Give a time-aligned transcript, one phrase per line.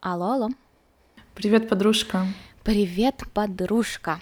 [0.00, 0.48] Алло, алло.
[1.34, 2.26] Привет, подружка.
[2.62, 4.20] Привет, подружка.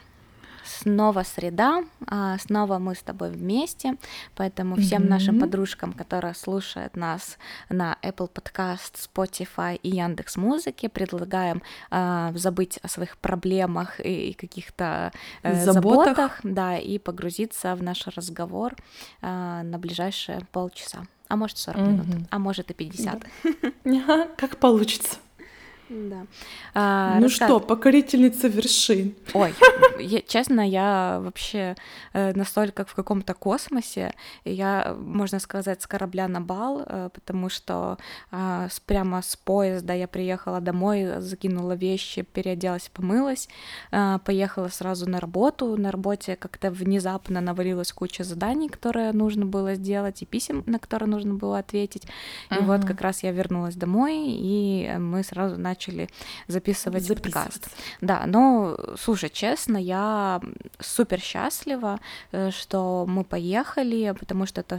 [0.65, 3.97] Снова среда, а, снова мы с тобой вместе,
[4.35, 5.09] поэтому всем mm-hmm.
[5.09, 7.37] нашим подружкам, которые слушают нас
[7.69, 15.13] на Apple Podcast, Spotify и Яндекс Музыки, предлагаем э, забыть о своих проблемах и каких-то
[15.43, 16.17] э, заботах.
[16.17, 18.75] заботах, да, и погрузиться в наш разговор
[19.21, 21.91] э, на ближайшие полчаса, а может 40 mm-hmm.
[21.91, 23.23] минут, а может и 50.
[23.85, 24.29] Да.
[24.39, 25.19] Как получится.
[25.89, 26.27] Да.
[26.73, 27.49] А, ну рассказ...
[27.49, 29.15] что, покорительница вершин.
[29.35, 29.53] Ой,
[29.99, 31.77] я, честно, я вообще
[32.15, 34.15] э, настолько в каком-то космосе.
[34.45, 37.99] Я, можно сказать, с корабля на бал, э, потому что
[38.31, 43.49] с, прямо с поезда я приехала домой, закинула вещи, переоделась, помылась,
[43.93, 45.77] э, поехала сразу на работу.
[45.77, 51.11] На работе как-то внезапно навалилась куча заданий, которые нужно было сделать, и писем, на которые
[51.11, 52.05] нужно было ответить.
[52.51, 52.65] И uh-huh.
[52.65, 56.09] вот как раз я вернулась домой, и мы сразу начали начали
[56.47, 57.69] записывать подкаст.
[58.01, 60.41] Да, но слушай, честно, я
[60.79, 61.99] супер счастлива,
[62.33, 64.79] э, что мы поехали, потому что это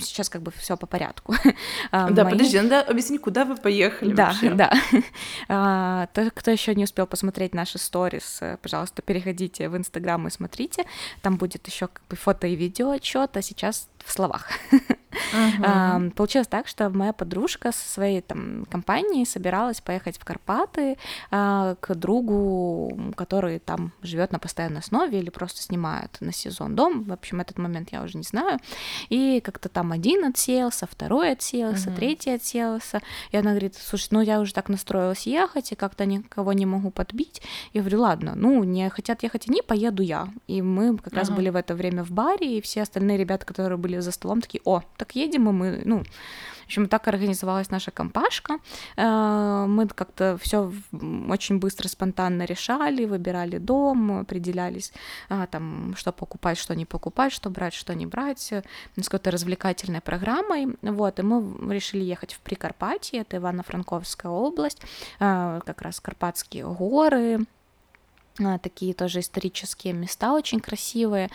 [0.00, 1.34] сейчас как бы все по порядку.
[1.90, 2.32] А, да, Мои...
[2.32, 4.50] подожди, надо объяснить, куда вы поехали да, вообще.
[4.54, 4.72] Да,
[5.48, 6.08] да.
[6.14, 10.84] Тот, кто еще не успел посмотреть наши сторис, э, пожалуйста, переходите в Инстаграм и смотрите.
[11.20, 14.48] Там будет еще как бы фото и видео отчет, а сейчас в словах.
[15.12, 16.10] Uh-huh.
[16.12, 20.96] Получилось так, что моя подружка со своей там компанией собиралась поехать в Карпаты
[21.30, 27.04] а, к другу, который там живет на постоянной основе или просто снимает на сезон дом.
[27.04, 28.58] В общем, этот момент я уже не знаю.
[29.08, 31.96] И как-то там один отселся, второй отселся, uh-huh.
[31.96, 33.00] третий отселся.
[33.30, 36.90] И она говорит, слушай, ну я уже так настроилась ехать, и как-то никого не могу
[36.90, 37.42] подбить.
[37.72, 40.28] Я говорю, ладно, ну не хотят ехать они, поеду я.
[40.46, 41.16] И мы как uh-huh.
[41.16, 44.40] раз были в это время в баре, и все остальные ребята, которые были за столом,
[44.40, 46.04] такие, о, так едем, и мы, ну,
[46.62, 48.58] в общем, так организовалась наша компашка.
[48.96, 50.72] Э, мы как-то все
[51.28, 54.92] очень быстро, спонтанно решали, выбирали дом, определялись,
[55.28, 58.62] а, там, что покупать, что не покупать, что брать, что не брать, э,
[58.96, 60.76] с какой-то развлекательной программой.
[60.82, 64.80] Вот, и мы решили ехать в Прикарпатье, это Ивано-Франковская область,
[65.18, 67.44] э, как раз Карпатские горы,
[68.62, 71.28] такие тоже исторические места очень красивые.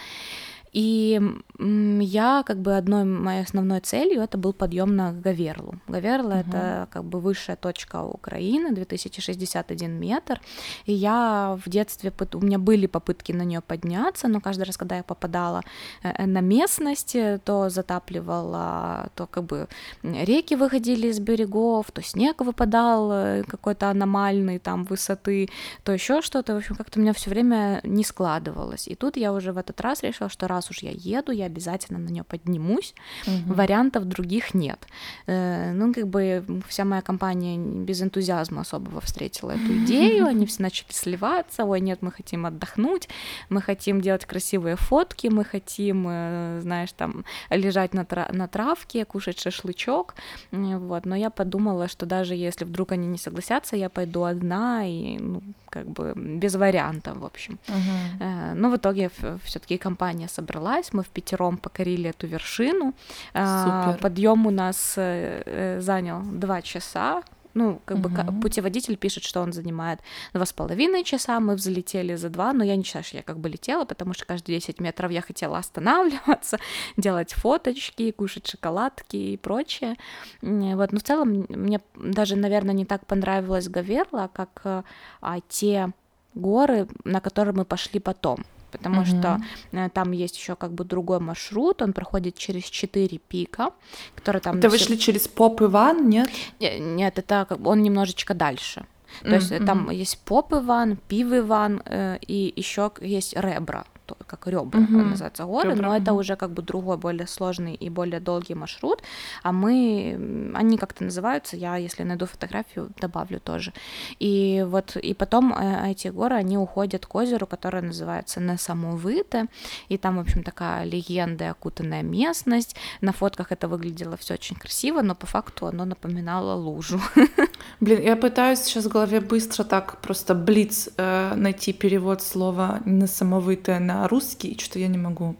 [0.74, 1.20] И
[1.60, 5.76] я как бы одной моей основной целью это был подъем на Гаверлу.
[5.88, 6.50] Гаверла угу.
[6.50, 10.42] это как бы высшая точка Украины, 2061 метр.
[10.86, 14.98] И я в детстве, у меня были попытки на нее подняться, но каждый раз, когда
[14.98, 15.62] я попадала
[16.04, 19.68] э, э, на местность, э, то затапливала, то как бы
[20.04, 25.50] реки выходили из берегов, то снег выпадал какой-то аномальный там высоты,
[25.84, 26.54] то еще что-то.
[26.54, 28.88] В общем, как-то у меня все время не складывалось.
[28.88, 32.00] И тут я уже в этот раз решила, что раз уж я еду, я обязательно
[32.00, 32.94] на нее поднимусь.
[33.28, 33.54] Угу.
[33.54, 34.80] Вариантов других нет.
[35.28, 40.26] Э, ну, как бы вся моя компания без энтузиазма особого встретила эту идею.
[40.26, 41.64] Они все начали сливаться.
[41.64, 43.10] Ой, нет, мы хотим отдохнуть,
[43.50, 49.06] мы хотим делать красивые фотки, мы хотим, э, знаешь, там лежать на, тра- на травке,
[49.06, 50.16] кушать шашлычок.
[50.52, 51.06] Вот.
[51.06, 55.42] Но я подумала, что даже если вдруг они не согласятся, я пойду одна и, ну,
[55.70, 57.60] как бы без вариантов, в общем.
[57.68, 58.54] Uh-huh.
[58.56, 59.12] Но в итоге
[59.44, 60.47] все-таки компания собралась,
[60.94, 62.94] мы в пятером покорили эту вершину.
[63.34, 64.02] А, Супер.
[64.02, 67.24] Подъем у нас э, э, занял два часа.
[67.58, 68.10] Ну, как угу.
[68.10, 70.00] бы путеводитель пишет, что он занимает
[70.32, 73.40] два с половиной часа, мы взлетели за два, но я не считаю, что я как
[73.40, 76.60] бы летела, потому что каждые 10 метров я хотела останавливаться,
[76.98, 79.96] делать фоточки, кушать шоколадки и прочее.
[80.42, 84.84] Вот, но в целом мне даже, наверное, не так понравилась Гаверла, как
[85.22, 85.94] а, те
[86.36, 89.20] горы, на которые мы пошли потом потому mm-hmm.
[89.20, 89.42] что
[89.72, 93.72] э, там есть еще как бы другой маршрут, он проходит через четыре пика,
[94.16, 94.58] которые там...
[94.58, 96.30] Это вы шли через Поп Иван, нет?
[96.60, 98.86] Нет, это как он немножечко дальше.
[99.22, 99.34] То mm-hmm.
[99.34, 103.86] есть там есть Поп Иван, Пив Иван э, и еще есть Ребра
[104.26, 104.98] как ребра угу.
[104.98, 109.02] называется горы, ребра, но это уже как бы другой, более сложный и более долгий маршрут,
[109.44, 113.74] а мы, они как-то называются, я, если найду фотографию, добавлю тоже.
[114.20, 119.48] И вот, и потом э, эти горы, они уходят к озеру, которое называется Несамовыте,
[119.90, 125.02] и там, в общем, такая легенда, окутанная местность, на фотках это выглядело все очень красиво,
[125.02, 127.00] но по факту оно напоминало лужу.
[127.80, 133.80] Блин, я пытаюсь сейчас в голове быстро так просто блиц э, найти перевод слова «несамовытое»
[133.80, 135.36] на русский, и что-то я не могу.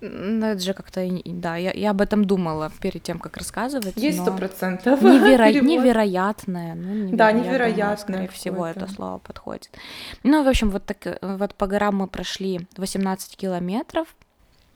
[0.00, 3.96] Ну, это же как-то, да, я, я об этом думала перед тем, как рассказывать.
[3.96, 5.02] Есть сто процентов.
[5.02, 5.50] Неверо...
[5.50, 6.74] Невероятное.
[6.76, 7.16] Ну, невероятное.
[7.16, 7.96] Да, невероятное.
[7.96, 9.70] Скорее всего, это слово подходит.
[10.22, 14.06] Ну, в общем, вот, так, вот по горам мы прошли 18 километров.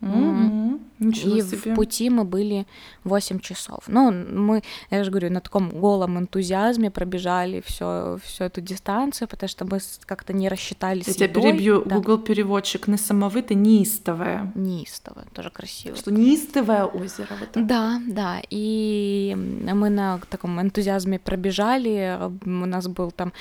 [0.03, 0.81] Mm-hmm.
[0.99, 1.73] Ничего и себе.
[1.73, 2.67] в пути мы были
[3.05, 3.85] 8 часов.
[3.87, 9.49] Ну, мы, я же говорю, на таком голом энтузиазме пробежали всю, всю эту дистанцию, потому
[9.49, 11.97] что мы как-то не рассчитали Я тебя перебью, да.
[11.97, 14.53] Google переводчик на самовыто неистовое.
[14.55, 15.97] Неистовое, тоже красиво.
[15.97, 17.29] Что неистовое озеро.
[17.41, 23.33] Вот да, да, и мы на таком энтузиазме пробежали, у нас был там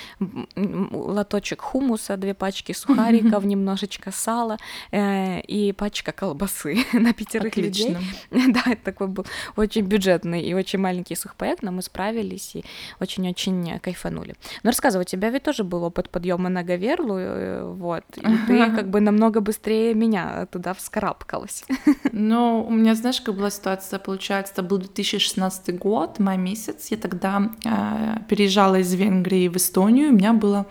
[0.55, 4.57] лоточек хумуса, две пачки сухариков, немножечко сала
[4.91, 6.50] э, и пачка колбасы
[6.93, 7.99] на пятерых Отлично.
[8.31, 8.53] людей.
[8.53, 9.25] да, это такой был
[9.55, 12.63] очень бюджетный и очень маленький сухпайок, но мы справились и
[12.99, 14.35] очень-очень кайфанули.
[14.63, 18.71] Но рассказывай, у тебя ведь тоже был опыт подъема на Гаверлу, э, вот, и ты
[18.75, 21.65] как бы намного быстрее меня туда вскарабкалась.
[22.11, 26.97] ну, у меня, знаешь, как была ситуация, получается, это был 2016 год, май месяц, я
[26.97, 30.65] тогда э, переезжала из Венгрии в Эстонию, у меня было,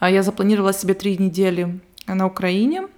[0.00, 2.88] э, я запланировала себе три недели на Украине,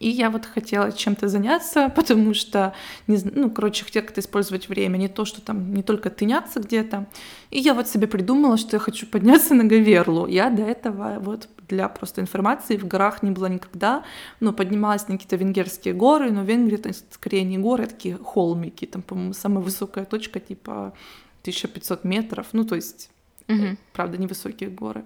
[0.00, 2.74] и я вот хотела чем-то заняться, потому что,
[3.06, 7.06] не, ну, короче, хотела как-то использовать время, не то, что там не только тыняться где-то.
[7.50, 10.26] И я вот себе придумала, что я хочу подняться на Гаверлу.
[10.26, 14.04] Я до этого вот для просто информации в горах не была никогда,
[14.40, 18.86] но поднималась на какие-то венгерские горы, но Венгрия это скорее не горы, а такие холмики,
[18.86, 20.94] там, по-моему, самая высокая точка типа
[21.42, 23.10] 1500 метров, ну, то есть,
[23.48, 23.76] угу.
[23.92, 25.04] правда, невысокие горы.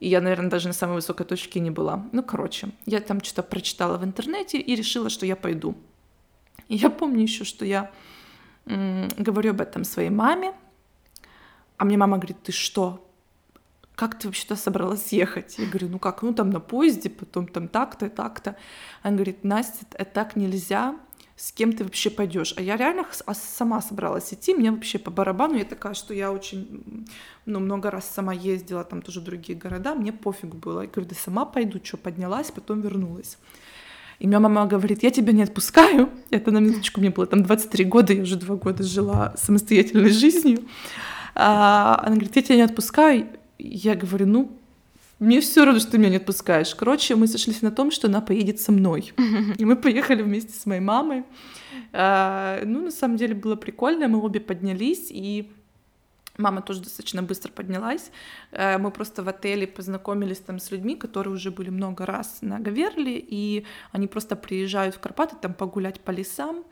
[0.00, 2.06] И я, наверное, даже на самой высокой точке не была.
[2.12, 5.74] Ну, короче, я там что-то прочитала в интернете и решила, что я пойду.
[6.68, 7.90] И я помню еще, что я
[8.66, 10.52] м- говорю об этом своей маме,
[11.76, 13.04] а мне мама говорит, ты что,
[13.94, 15.58] как ты вообще-то собралась ехать?
[15.58, 18.56] Я говорю, ну как, ну там на поезде, потом там так-то так-то.
[19.02, 20.96] Она говорит, Настя, это так нельзя,
[21.38, 22.52] с кем ты вообще пойдешь.
[22.56, 26.32] А я реально а сама собралась идти, мне вообще по барабану, я такая, что я
[26.32, 27.06] очень,
[27.46, 30.82] ну, много раз сама ездила, там тоже в другие города, мне пофиг было.
[30.82, 33.38] Я говорю, да сама пойду, что, поднялась, потом вернулась.
[34.18, 36.10] И меня мама говорит, я тебя не отпускаю.
[36.30, 40.64] Это на минуточку, мне было там 23 года, я уже два года жила самостоятельной жизнью.
[41.36, 43.28] А, она говорит, я тебя не отпускаю.
[43.60, 44.57] Я говорю, ну,
[45.18, 46.74] мне все равно, что ты меня не отпускаешь.
[46.74, 49.12] Короче, мы сошлись на том, что она поедет со мной.
[49.58, 51.24] И мы поехали вместе с моей мамой.
[51.92, 54.06] А, ну, на самом деле было прикольно.
[54.08, 55.50] Мы обе поднялись, и
[56.38, 58.12] Мама тоже достаточно быстро поднялась.
[58.52, 62.60] Э, мы просто в отеле познакомились там с людьми, которые уже были много раз на
[62.60, 66.62] Гаверле, и они просто приезжают в Карпаты там погулять по лесам,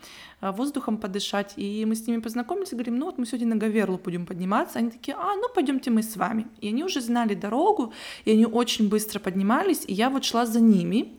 [0.41, 1.55] э, воздухом подышать.
[1.57, 4.79] И мы с ними познакомились говорим, ну вот мы сегодня на Гаверлу будем подниматься.
[4.79, 6.47] Они такие, а, ну пойдемте мы с вами.
[6.61, 7.93] И они уже знали дорогу,
[8.25, 11.12] и они очень быстро поднимались, и я вот шла за ними.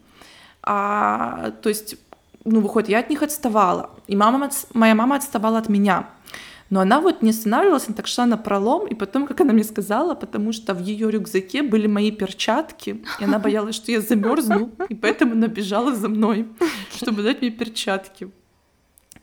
[0.64, 1.98] А, то есть,
[2.46, 6.08] ну, выходит, я от них отставала, и мама, моя мама отставала от меня.
[6.69, 9.64] Но она вот не останавливалась, она так шла на пролом, и потом, как она мне
[9.64, 14.72] сказала, потому что в ее рюкзаке были мои перчатки, и она боялась, что я замерзну,
[14.90, 16.48] и поэтому она бежала за мной,
[16.96, 18.30] чтобы дать мне перчатки.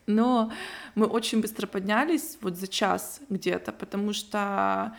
[0.06, 0.52] Но
[0.94, 4.96] мы очень быстро поднялись, вот за час где-то, потому что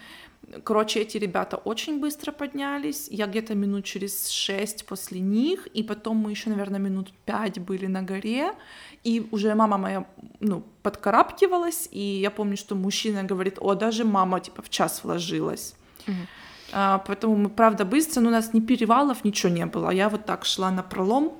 [0.63, 3.07] Короче, эти ребята очень быстро поднялись.
[3.12, 7.88] Я где-то минут через шесть после них, и потом мы еще, наверное, минут пять были
[7.88, 8.53] на горе.
[9.03, 10.06] И уже мама моя,
[10.39, 15.75] ну, подкарабкивалась, и я помню, что мужчина говорит, о, даже мама, типа, в час вложилась.
[16.07, 16.15] Угу.
[16.71, 19.89] А, поэтому мы, правда, быстро, но у нас ни перевалов, ничего не было.
[19.92, 21.39] Я вот так шла на пролом.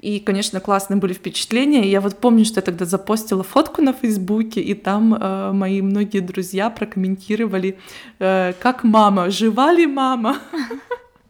[0.00, 1.88] И, конечно, классные были впечатления.
[1.88, 6.20] Я вот помню, что я тогда запостила фотку на Фейсбуке, и там э, мои многие
[6.20, 7.78] друзья прокомментировали,
[8.18, 10.38] э, как мама, жива ли мама?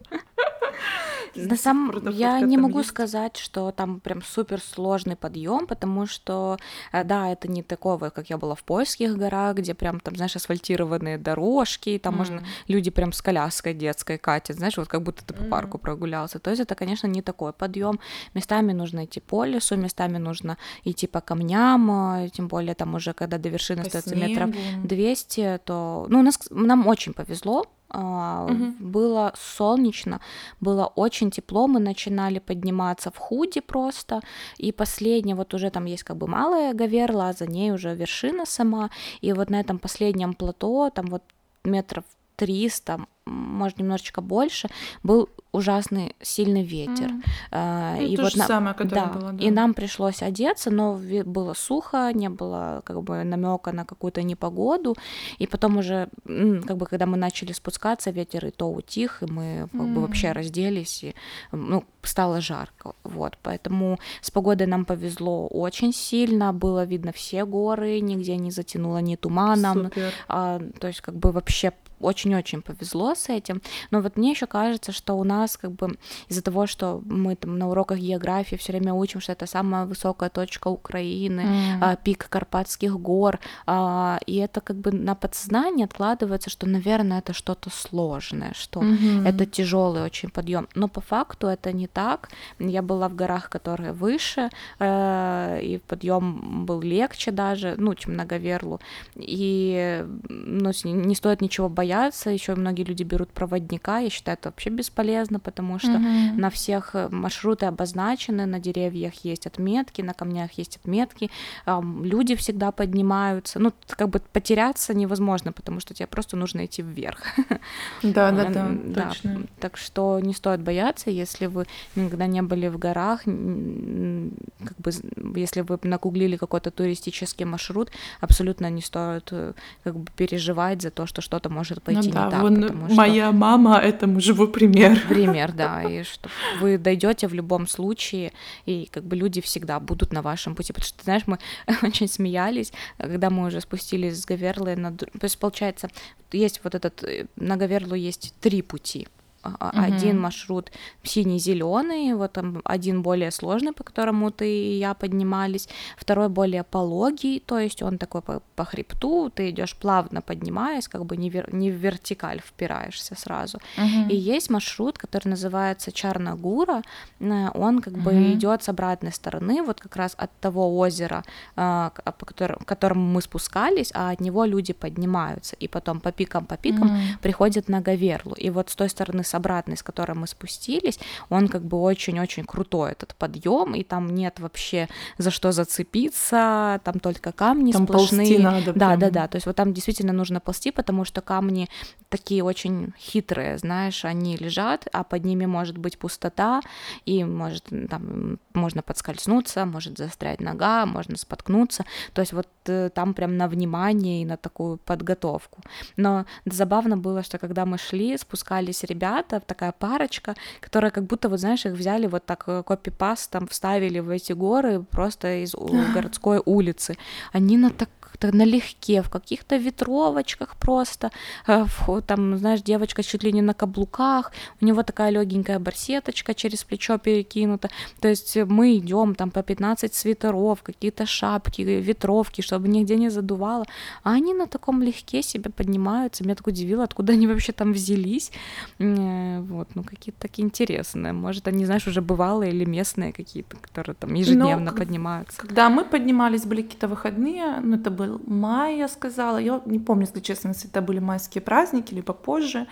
[1.37, 2.89] На самом я не могу есть.
[2.89, 6.57] сказать, что там прям супер сложный подъем, потому что,
[6.91, 10.35] э, да, это не такого, как я была в польских горах, где прям там, знаешь,
[10.35, 12.17] асфальтированные дорожки, там mm.
[12.17, 15.49] можно люди прям с коляской детской катят, знаешь, вот как будто ты по mm.
[15.49, 16.39] парку прогулялся.
[16.39, 17.99] То есть это, конечно, не такой подъем.
[18.33, 21.91] Местами нужно идти по лесу, местами нужно идти по камням,
[22.23, 24.51] э, тем более там уже, когда до вершины остается метров
[24.83, 28.73] 200, то, ну, у нас, нам очень повезло, угу.
[28.79, 30.19] Было солнечно,
[30.59, 34.21] было очень тепло, мы начинали подниматься в худи просто,
[34.57, 38.45] и последняя, вот уже там есть как бы малая Гаверла, а за ней уже вершина
[38.45, 38.89] сама,
[39.21, 41.23] и вот на этом последнем плато, там вот
[41.63, 42.03] метров
[42.35, 44.69] 300, может, немножечко больше,
[45.03, 47.11] был ужасный сильный ветер.
[47.51, 47.97] Mm.
[47.97, 48.47] Ну, и то вот же на...
[48.47, 49.43] самое, да, было, да.
[49.45, 54.95] И нам пришлось одеться, но было сухо, не было как бы намека на какую-то непогоду.
[55.39, 59.67] И потом уже, как бы, когда мы начали спускаться, ветер и то утих, и мы
[59.71, 59.93] как mm.
[59.93, 61.15] бы вообще разделись, и
[61.51, 62.93] ну, стало жарко.
[63.03, 68.99] Вот, поэтому с погодой нам повезло очень сильно, было видно все горы, нигде не затянуло
[68.99, 69.91] ни туманом.
[70.27, 73.61] А, то есть как бы вообще очень-очень повезло с этим.
[73.91, 75.97] Но вот мне еще кажется, что у нас как бы
[76.29, 80.29] из-за того, что мы там на уроках географии все время учим, что это самая высокая
[80.29, 81.77] точка Украины, mm.
[81.81, 87.33] а, пик Карпатских гор, а, и это как бы на подсознании откладывается, что, наверное, это
[87.33, 89.27] что-то сложное, что mm-hmm.
[89.27, 90.67] это тяжелый очень подъем.
[90.75, 92.29] Но по факту это не так.
[92.59, 94.49] Я была в горах, которые выше,
[94.79, 98.79] э, и подъем был легче даже, ну, чем на Гаверлу.
[99.15, 101.86] И ну, не стоит ничего бояться.
[102.31, 103.99] Еще многие люди берут проводника.
[103.99, 106.33] Я считаю, это вообще бесполезно, потому что mm-hmm.
[106.33, 111.29] на всех э, маршруты обозначены, на деревьях есть отметки, на камнях есть отметки.
[111.65, 113.59] Люди всегда поднимаются.
[113.59, 117.23] Ну, как бы потеряться невозможно, потому что тебе просто нужно идти вверх.
[118.03, 119.47] Да, да, да, точно.
[119.59, 121.65] Так что не стоит бояться, если вы
[121.95, 124.91] никогда не были в горах, как бы,
[125.35, 127.91] если вы нагуглили какой-то туристический маршрут,
[128.21, 129.53] абсолютно не стоит э,
[129.83, 132.41] как бы переживать за то, что что-то может пойти ну, да, не так.
[132.41, 133.37] Вон моя что...
[133.37, 134.99] мама этому живой пример.
[135.07, 136.29] Пример, да, и что
[136.59, 138.33] вы дойдете в любом случае,
[138.65, 141.39] и как бы люди всегда будут на вашем пути, потому что, знаешь, мы
[141.83, 144.95] очень смеялись, когда мы уже спустились с Гаверлы, на...
[144.95, 145.89] то есть, получается,
[146.31, 149.07] есть вот этот, э, на Гаверлу есть три пути,
[149.55, 149.69] угу.
[149.73, 150.71] один маршрут
[151.03, 157.39] синий-зеленый, вот там один более сложный, по которому ты и я поднимались, второй более пологий,
[157.39, 161.53] то есть он такой по, по хребту, ты идешь плавно поднимаясь, как бы не, вер,
[161.53, 163.59] не в вертикаль впираешься сразу.
[163.77, 164.09] Угу.
[164.09, 166.81] И есть маршрут, который называется Чарнагура,
[167.19, 168.01] э, он как угу.
[168.01, 171.23] бы идет с обратной стороны, вот как раз от того озера,
[171.55, 176.11] э, по которому, к которому мы спускались, а от него люди поднимаются, и потом по
[176.11, 176.97] пикам, по пикам угу.
[177.21, 178.35] приходят на Гаверлу.
[178.35, 182.43] И вот с той стороны с обратной, с которой мы спустились, он как бы очень-очень
[182.43, 188.39] крутой, этот подъем, и там нет вообще за что зацепиться, там только камни там сплошные.
[188.39, 188.73] надо.
[188.73, 188.99] Да, прям.
[188.99, 189.27] да, да.
[189.27, 191.69] То есть вот там действительно нужно ползти, потому что камни
[192.09, 196.61] такие очень хитрые, знаешь, они лежат, а под ними может быть пустота,
[197.05, 201.85] и может там можно подскользнуться, может застрять нога, можно споткнуться.
[202.13, 205.61] То есть вот э, там прям на внимание и на такую подготовку.
[205.95, 211.29] Но забавно было, что когда мы шли, спускались ребята, ребята, такая парочка, которая как будто,
[211.29, 215.55] вот знаешь, их взяли вот так э, копипастом, вставили в эти горы просто из
[215.93, 216.97] городской улицы.
[217.33, 221.11] Они на так как-то налегке, в каких-то ветровочках просто,
[221.47, 221.65] э,
[222.05, 224.31] там, знаешь, девочка чуть ли не на каблуках,
[224.61, 227.69] у него такая легенькая барсеточка через плечо перекинута,
[227.99, 233.65] то есть мы идем там по 15 свитеров, какие-то шапки, ветровки, чтобы нигде не задувало,
[234.03, 238.31] а они на таком легке себе поднимаются, меня так удивило, откуда они вообще там взялись,
[238.79, 243.95] э, вот, ну какие-то такие интересные, может, они, знаешь, уже бывалые или местные какие-то, которые
[243.95, 245.37] там ежедневно Но, поднимаются.
[245.37, 249.37] Когда мы поднимались, были какие-то выходные, ну это было был май, я сказала.
[249.37, 252.67] Я не помню, если честно, если это были майские праздники, либо позже.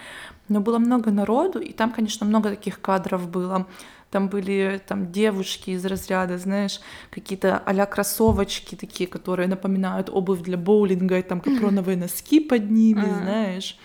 [0.49, 3.67] Но было много народу, и там, конечно, много таких кадров было.
[4.11, 6.79] Там были там девушки из разряда, знаешь,
[7.11, 13.05] какие-то а кроссовочки такие, которые напоминают обувь для боулинга, и там капроновые носки под ними,
[13.23, 13.77] знаешь.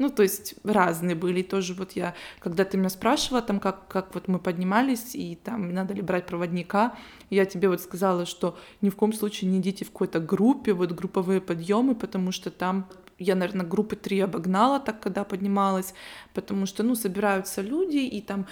[0.00, 1.42] Ну, то есть разные были.
[1.42, 5.74] Тоже вот я, когда ты меня спрашивала, там, как, как вот мы поднимались, и там
[5.74, 6.94] надо ли брать проводника,
[7.28, 10.92] я тебе вот сказала, что ни в коем случае не идите в какой-то группе, вот
[10.92, 12.88] групповые подъемы, потому что там
[13.20, 15.94] я, наверное, группы три обогнала так, когда поднималась,
[16.34, 18.46] потому что, ну, собираются люди, и там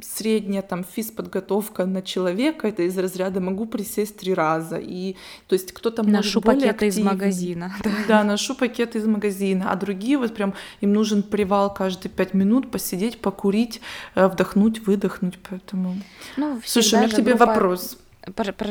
[0.00, 5.72] средняя там физподготовка на человека, это из разряда могу присесть три раза, и то есть
[5.72, 6.88] кто-то Ношу пакеты активный.
[6.88, 7.74] из магазина.
[8.08, 12.70] Да, ношу пакеты из магазина, а другие вот прям, им нужен привал каждые пять минут,
[12.70, 13.80] посидеть, покурить,
[14.14, 15.96] э, вдохнуть, выдохнуть, поэтому...
[16.36, 17.46] Ну, Слушай, у меня к тебе группа...
[17.46, 17.98] вопрос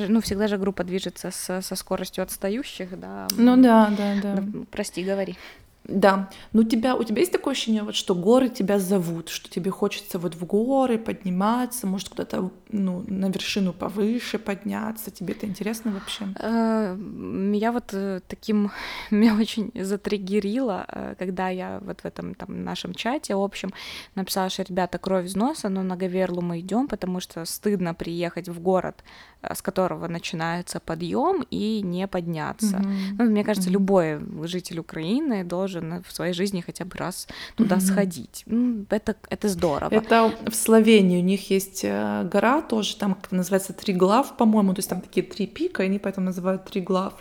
[0.07, 3.27] ну, всегда же группа движется со, со скоростью отстающих, да.
[3.37, 4.43] Ну да, да, да.
[4.71, 5.37] Прости, говори.
[5.83, 9.71] Да, ну тебя, у тебя есть такое ощущение, вот, что горы тебя зовут, что тебе
[9.71, 15.91] хочется вот в горы подниматься, может куда-то ну, на вершину повыше подняться, тебе это интересно
[15.91, 16.25] вообще?
[16.39, 18.71] Э, меня вот э, таким,
[19.11, 23.73] меня очень затриггерило, э, когда я вот в этом там нашем чате общем
[24.13, 28.49] написала, что ребята, кровь из носа, но на Гаверлу мы идем, потому что стыдно приехать
[28.49, 29.03] в город,
[29.41, 32.77] с которого начинается подъем и не подняться.
[32.77, 33.15] Mm-hmm.
[33.17, 33.73] Ну, мне кажется, mm-hmm.
[33.73, 37.79] любой житель Украины должен в своей жизни хотя бы раз туда mm-hmm.
[37.79, 38.45] сходить.
[38.89, 39.93] Это, это здорово.
[39.93, 44.73] Это в Словении у них есть э, гора тоже, там как называется Три глав, по-моему,
[44.73, 47.13] то есть там такие три пика, и они поэтому называют Три глав.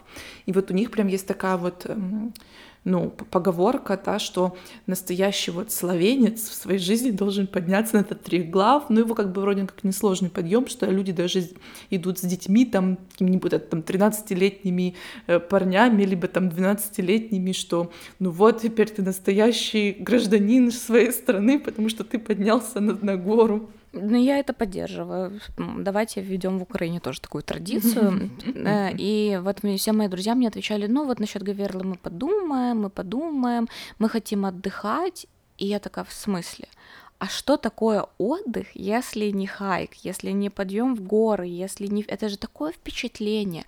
[0.47, 2.35] И вот у них прям есть такая вот эм,
[2.85, 4.57] ну, поговорка та, что
[4.87, 9.43] настоящий вот словенец в своей жизни должен подняться на этот трехглав, ну, его как бы
[9.43, 11.51] вроде как несложный подъем, что люди даже
[11.91, 14.95] идут с детьми, там, какими-нибудь там 13-летними
[15.27, 21.91] э, парнями, либо там 12-летними, что, ну вот, теперь ты настоящий гражданин своей страны, потому
[21.91, 23.71] что ты поднялся на, на гору.
[23.93, 25.41] Ну, я это поддерживаю.
[25.57, 28.31] Давайте введем в Украине тоже такую традицию.
[28.55, 32.91] Э, и вот все мои друзья мне отвечали, ну вот насчет Гаверлы мы подумаем, мы
[32.91, 33.69] подумаем,
[33.99, 35.27] мы хотим отдыхать.
[35.59, 36.69] И я такая, в смысле?
[37.19, 42.03] А что такое отдых, если не хайк, если не подъем в горы, если не...
[42.03, 43.65] Это же такое впечатление.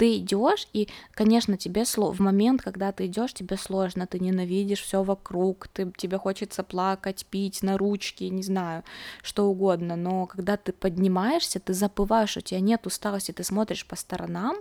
[0.00, 2.10] Ты идешь, и, конечно, тебе сло...
[2.10, 5.92] в момент, когда ты идешь, тебе сложно, ты ненавидишь все вокруг, ты...
[5.94, 8.82] тебе хочется плакать, пить на ручки, не знаю,
[9.22, 9.96] что угодно.
[9.96, 14.56] Но когда ты поднимаешься, ты забываешь, у тебя нет усталости, ты смотришь по сторонам,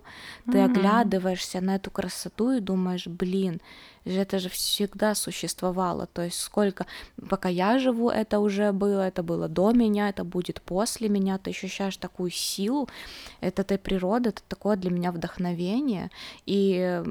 [0.45, 0.65] ты mm-hmm.
[0.65, 3.61] оглядываешься на эту красоту и думаешь, блин,
[4.05, 6.07] это же всегда существовало.
[6.07, 6.85] То есть сколько,
[7.29, 11.51] пока я живу, это уже было, это было до меня, это будет после меня, ты
[11.51, 12.89] ощущаешь такую силу,
[13.41, 15.28] это этой природы, это такое для меня вдохновение.
[16.45, 17.01] И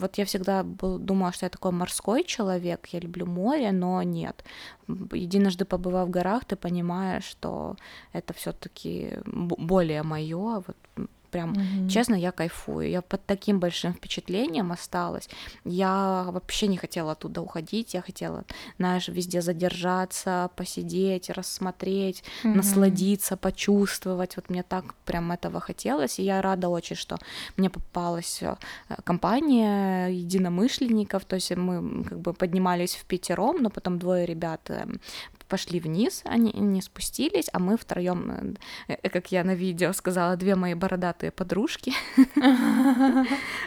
[0.00, 4.44] вот я всегда был, думала, что я такой морской человек, я люблю море, но нет.
[4.88, 7.76] Единожды побывав в горах, ты понимаешь, что
[8.12, 11.88] это все-таки более мое, вот прям, mm-hmm.
[11.88, 12.88] честно, я кайфую.
[12.90, 15.28] Я под таким большим впечатлением осталась.
[15.64, 17.94] Я вообще не хотела оттуда уходить.
[17.94, 18.44] Я хотела,
[18.78, 22.54] знаешь, везде задержаться, посидеть, рассмотреть, mm-hmm.
[22.54, 24.36] насладиться, почувствовать.
[24.36, 26.20] Вот мне так прям этого хотелось.
[26.20, 27.18] И я рада очень, что
[27.56, 28.54] мне попалась э,
[29.02, 31.24] компания единомышленников.
[31.24, 35.00] То есть мы как бы поднимались в пятером, но потом двое ребят эм,
[35.48, 38.56] пошли вниз, они не спустились, а мы втроем,
[38.88, 41.92] э, э, как я на видео сказала, две мои бородатые подружки.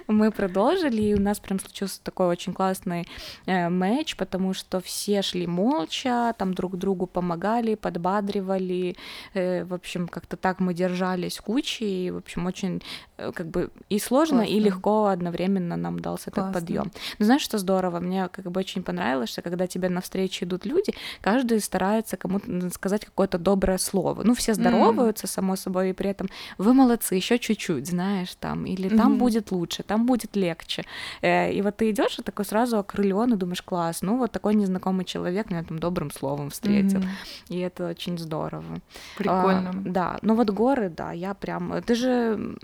[0.08, 3.08] Мы продолжили, и у нас прям случился такой очень классный
[3.46, 8.96] э, матч, потому что все шли молча, там друг другу помогали, подбадривали,
[9.34, 12.82] в общем, как-то так мы держались кучей, и, в общем, очень
[13.18, 14.54] как бы и сложно, Классно.
[14.54, 16.50] и легко одновременно нам дался Классно.
[16.50, 16.92] этот подъем.
[17.20, 18.00] Но знаешь, что здорово?
[18.00, 23.06] Мне как бы очень понравилось, что когда тебе навстречу идут люди, каждый старается кому-то сказать
[23.06, 24.24] какое-то доброе слово.
[24.24, 25.30] Ну, все здороваются, mm.
[25.30, 29.18] само собой, и при этом вы молодцы, еще чуть-чуть, знаешь, там, или там mm-hmm.
[29.18, 30.84] будет лучше, там будет легче.
[31.22, 34.56] Э, и вот ты идешь и такой сразу окрылен и думаешь, класс, ну вот такой
[34.56, 37.00] незнакомый человек меня там добрым словом встретил.
[37.00, 37.50] Mm-hmm.
[37.50, 38.80] И это очень здорово.
[39.18, 39.70] Прикольно.
[39.70, 41.82] А, да, ну вот горы, да, я прям...
[41.82, 42.58] Ты же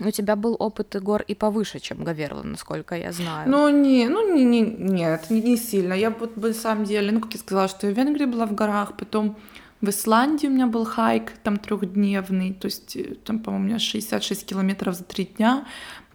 [0.00, 3.50] у тебя был опыт гор и повыше, чем Гаверла, насколько я знаю.
[3.50, 5.94] Ну, не, ну, не, не, нет, не, не сильно.
[5.94, 8.54] Я вот, на самом деле, ну, как я сказала, что я в Венгрии была в
[8.54, 9.36] горах, потом
[9.80, 13.78] в Исландии у меня был хайк, там трехдневный, то есть э, там, по-моему, у меня
[13.78, 15.64] 66 километров за три дня.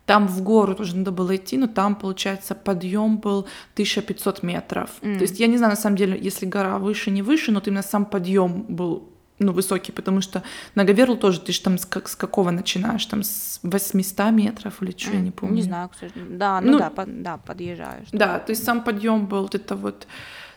[0.05, 4.89] Там в гору тоже надо было идти, но там, получается, подъем был 1500 метров.
[5.01, 5.17] Mm.
[5.17, 7.83] То есть я не знаю, на самом деле, если гора выше, не выше, но именно
[7.83, 9.09] сам подъем был
[9.41, 10.43] ну, высокий, потому что
[10.75, 14.81] на Гаверлу тоже ты же там с, как, с какого начинаешь, там с 800 метров
[14.81, 15.55] или что, я не помню.
[15.55, 16.13] Не знаю, кстати.
[16.29, 18.07] Да, ну, ну да, под, да, подъезжаешь.
[18.11, 20.07] Да, то есть сам подъем был вот это вот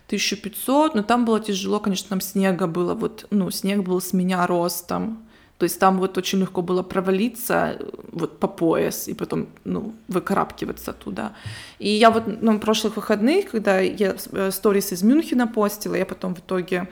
[0.06, 4.46] 1500, но там было тяжело, конечно, там снега было, вот, ну, снег был с меня
[4.46, 5.18] ростом,
[5.56, 7.78] то есть там вот очень легко было провалиться
[8.12, 11.32] вот по пояс и потом, ну, выкарабкиваться туда.
[11.78, 16.04] И я вот ну, на прошлых выходных, когда я э, сторис из Мюнхена постила, я
[16.04, 16.88] потом в итоге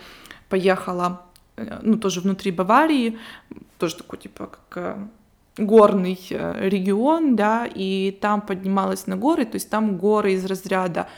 [0.48, 3.18] поехала Э, ну, тоже внутри Баварии,
[3.78, 9.56] тоже такой, типа, как э, горный э, регион, да, и там поднималась на горы, то
[9.56, 11.08] есть там горы из разряда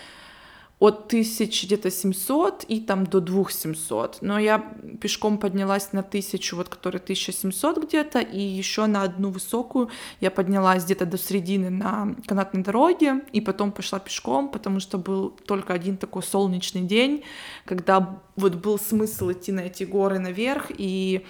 [0.81, 4.19] от тысяч где-то 700 и там до 2700.
[4.21, 4.59] Но я
[5.01, 9.89] пешком поднялась на тысячу, вот которая 1700 где-то, и еще на одну высокую
[10.21, 15.31] я поднялась где-то до середины на канатной дороге, и потом пошла пешком, потому что был
[15.31, 17.23] только один такой солнечный день,
[17.65, 21.25] когда вот был смысл идти на эти горы наверх, и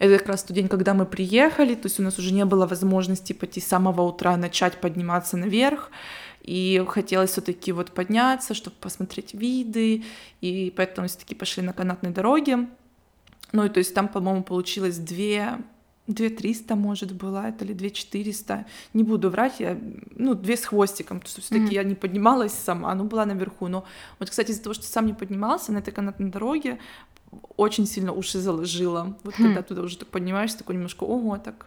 [0.00, 2.66] это как раз тот день, когда мы приехали, то есть у нас уже не было
[2.66, 5.90] возможности пойти с самого утра начать подниматься наверх,
[6.40, 10.02] и хотелось все-таки вот подняться, чтобы посмотреть виды,
[10.40, 12.66] и поэтому все-таки пошли на канатной дороге.
[13.52, 15.58] Ну и то есть там, по-моему, получилось две
[16.06, 19.78] 2300, может, была это, или 2400, не буду врать, я,
[20.16, 21.74] ну, две с хвостиком, потому что все таки mm-hmm.
[21.74, 23.84] я не поднималась сама, ну, была наверху, но
[24.18, 26.78] вот, кстати, из-за того, что сам не поднимался на этой канатной дороге,
[27.56, 29.42] очень сильно уши заложило, вот mm-hmm.
[29.42, 31.66] когда туда уже так поднимаешься, такой немножко, ого, так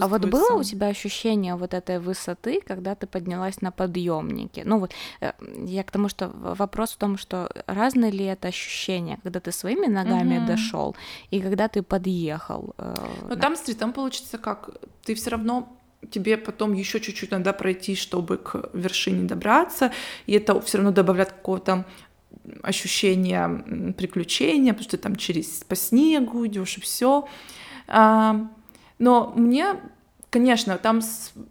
[0.00, 4.62] а вот было у тебя ощущение вот этой высоты, когда ты поднялась на подъемнике?
[4.64, 5.32] Ну вот э,
[5.66, 9.86] я к тому, что вопрос в том, что разные ли это ощущения, когда ты своими
[9.86, 10.46] ногами угу.
[10.46, 10.96] дошел
[11.30, 12.74] и когда ты подъехал.
[12.78, 12.94] Э,
[13.28, 14.70] Но там, смотри, там получится как
[15.04, 15.68] ты все равно
[16.10, 19.92] тебе потом еще чуть-чуть надо пройти, чтобы к вершине добраться,
[20.26, 21.84] и это все равно добавляет какого-то
[22.62, 27.28] ощущения приключения, потому что ты там через по снегу идешь и все.
[27.88, 28.48] А,
[28.98, 29.76] но мне,
[30.30, 31.00] конечно, там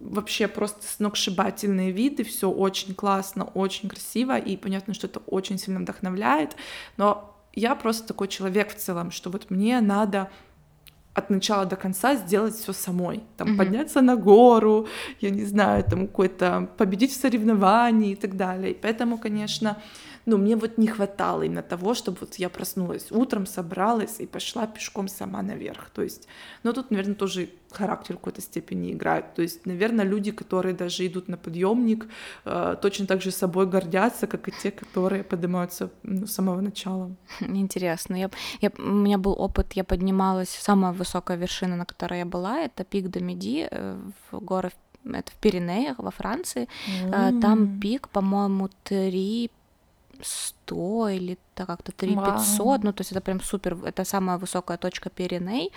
[0.00, 5.80] вообще просто сногсшибательные виды, все очень классно, очень красиво, и понятно, что это очень сильно
[5.80, 6.56] вдохновляет,
[6.96, 10.30] но я просто такой человек в целом, что вот мне надо
[11.14, 13.22] от начала до конца сделать все самой.
[13.36, 13.56] Там mm-hmm.
[13.58, 14.88] подняться на гору,
[15.20, 18.72] я не знаю, там какой-то победить в соревновании и так далее.
[18.72, 19.76] И поэтому, конечно,
[20.26, 24.66] ну, мне вот не хватало именно того, чтобы вот я проснулась утром, собралась и пошла
[24.66, 25.90] пешком сама наверх.
[25.90, 26.28] То есть,
[26.62, 29.34] ну, тут, наверное, тоже характер в какой-то степени играет.
[29.34, 32.06] То есть, наверное, люди, которые даже идут на подъемник,
[32.44, 37.10] э, точно так же собой гордятся, как и те, которые поднимаются ну, с самого начала.
[37.40, 38.16] Интересно.
[38.16, 38.30] Я,
[38.60, 42.84] я, у меня был опыт, я поднималась, самая высокая вершина, на которой я была, это
[42.84, 43.98] пик Домиди э,
[44.30, 44.70] в горы
[45.04, 46.68] это в Пиренеях во Франции.
[47.02, 47.40] Mm.
[47.40, 49.50] Там пик, по-моему, 3
[50.22, 54.76] 100 или так как-то 3 500, ну то есть это прям супер, это самая высокая
[54.76, 55.72] точка Пиреней,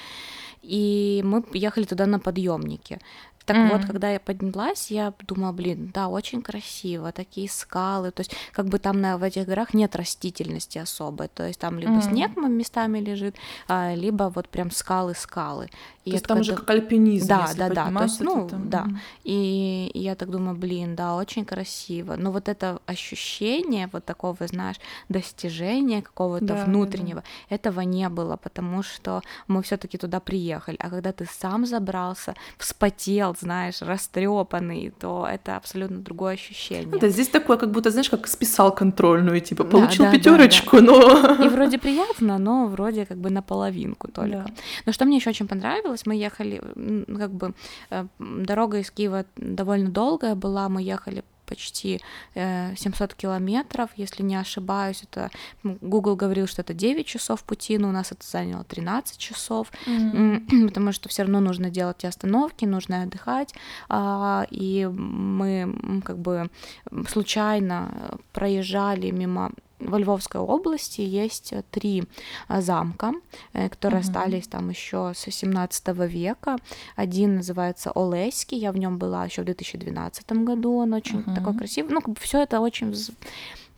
[0.61, 2.99] и мы ехали туда на подъемнике.
[3.45, 3.71] Так mm-hmm.
[3.71, 8.67] вот, когда я поднялась, я думала, блин, да, очень красиво, такие скалы, то есть как
[8.67, 12.09] бы там на, в этих горах нет растительности особой, то есть там либо mm-hmm.
[12.09, 13.35] снег местами лежит,
[13.67, 15.69] а, либо вот прям скалы-скалы.
[16.05, 18.69] И то есть там уже как альпинизм, Да, да, да, то есть, ну, там...
[18.69, 18.87] да.
[19.23, 24.37] И, и я так думаю, блин, да, очень красиво, но вот это ощущение вот такого,
[24.47, 24.77] знаешь,
[25.09, 30.77] достижения какого-то да, внутреннего, да, этого не было, потому что мы все таки туда приехали,
[30.79, 36.89] а когда ты сам забрался, вспотел, знаешь, растрепанный, то это абсолютно другое ощущение.
[36.91, 40.81] Ну, да, здесь такое, как будто, знаешь, как списал контрольную, типа, получил да, да, пятерочку,
[40.81, 41.35] да, да.
[41.37, 41.45] но...
[41.45, 44.37] И вроде приятно, но вроде как бы наполовинку только.
[44.37, 44.45] Да.
[44.85, 46.61] Но что мне еще очень понравилось, мы ехали,
[47.07, 47.53] как бы,
[47.89, 52.01] э, дорога из Киева довольно долгая была, мы ехали почти
[52.33, 55.03] 700 э, километров, если не ошибаюсь.
[55.03, 55.29] Это
[55.63, 60.67] Google говорил, что это 9 часов пути, но у нас это заняло 13 часов, mm-hmm.
[60.67, 63.53] потому что все равно нужно делать остановки, нужно отдыхать,
[63.89, 66.49] а, и мы как бы
[67.07, 72.03] случайно проезжали мимо во Львовской области есть э, три
[72.47, 73.13] э, замка,
[73.53, 74.07] э, которые угу.
[74.07, 76.57] остались там еще с 17 века.
[76.95, 81.35] Один называется Олеський, я в нем была еще в 2012 году, он очень угу.
[81.35, 81.93] такой красивый.
[81.93, 83.09] Ну, как бы все это очень в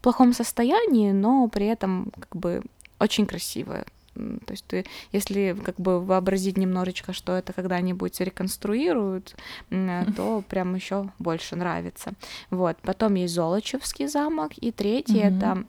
[0.02, 2.62] плохом состоянии, но при этом как бы
[3.00, 3.86] очень красивое.
[4.14, 9.36] То есть ты, если как бы вообразить немножечко, что это когда-нибудь реконструируют,
[9.70, 12.14] то прям еще больше нравится.
[12.50, 12.78] Вот.
[12.82, 15.38] Потом есть Золочевский замок, и третий mm-hmm.
[15.38, 15.66] это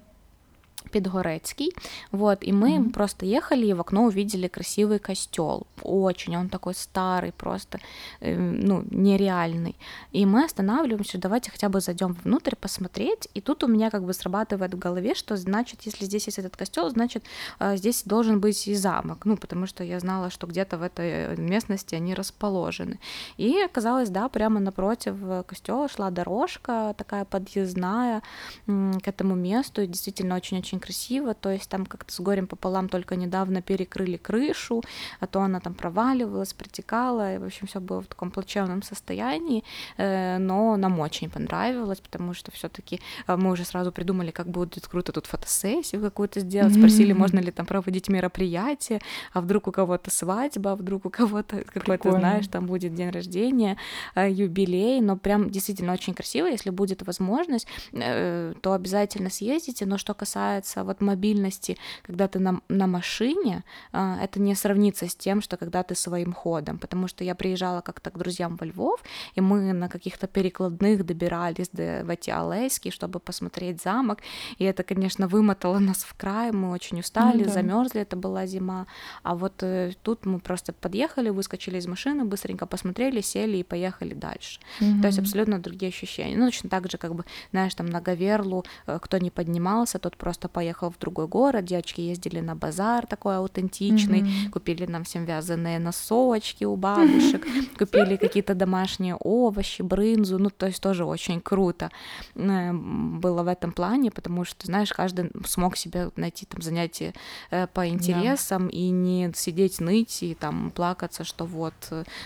[0.91, 1.73] Підгорецький.
[2.13, 2.93] Вот, и мы mm-hmm.
[2.93, 5.67] просто ехали и в окно увидели красивый костел.
[5.83, 7.79] Очень, он такой старый, просто,
[8.21, 9.77] э, ну, нереальный.
[10.13, 13.29] И мы останавливаемся, давайте хотя бы зайдем внутрь посмотреть.
[13.35, 16.57] И тут у меня как бы срабатывает в голове, что значит, если здесь есть этот
[16.57, 17.25] костел, значит,
[17.61, 19.27] э, здесь должен быть и замок.
[19.27, 22.99] Ну, потому что я знала, что где-то в этой местности они расположены.
[23.37, 28.23] И оказалось, да, прямо напротив костела шла дорожка такая подъездная
[28.67, 29.83] к этому месту.
[29.83, 34.17] И действительно очень-очень очень красиво, то есть там как-то с горем пополам только недавно перекрыли
[34.17, 34.83] крышу,
[35.21, 39.65] а то она там проваливалась, протекала, и, в общем, все было в таком плачевном состоянии,
[39.97, 44.49] э, но нам очень понравилось, потому что все таки э, мы уже сразу придумали, как
[44.49, 49.01] будет круто тут фотосессию какую-то сделать, спросили, можно ли там проводить мероприятие,
[49.33, 53.77] а вдруг у кого-то свадьба, а вдруг у кого-то какой-то, знаешь, там будет день рождения,
[54.15, 60.15] э, юбилей, но прям действительно очень красиво, если будет возможность, то обязательно съездите, но что
[60.15, 65.43] касается касается вот мобильности, когда ты на, на машине, а, это не сравнится с тем,
[65.43, 69.01] что когда ты своим ходом, потому что я приезжала как-то к друзьям во Львов,
[69.37, 74.19] и мы на каких-то перекладных добирались до, в эти Алейски, чтобы посмотреть замок,
[74.59, 77.51] и это, конечно, вымотало нас в край, мы очень устали, ну, да.
[77.51, 78.87] замерзли, это была зима,
[79.23, 84.15] а вот э, тут мы просто подъехали, выскочили из машины, быстренько посмотрели, сели и поехали
[84.15, 84.61] дальше.
[84.81, 85.01] Mm-hmm.
[85.01, 86.37] То есть абсолютно другие ощущения.
[86.37, 90.17] Ну, точно так же, как бы, знаешь, там на Гаверлу, э, кто не поднимался, тот
[90.17, 94.51] просто поехал в другой город, девочки ездили на базар такой аутентичный, mm-hmm.
[94.51, 97.47] купили нам всем вязаные носочки у бабушек,
[97.79, 101.91] купили какие-то домашние овощи, брынзу, ну, то есть тоже очень круто
[102.35, 107.15] э, было в этом плане, потому что, знаешь, каждый смог себе найти там занятие
[107.51, 108.71] э, по интересам yeah.
[108.71, 111.75] и не сидеть ныть и там плакаться, что вот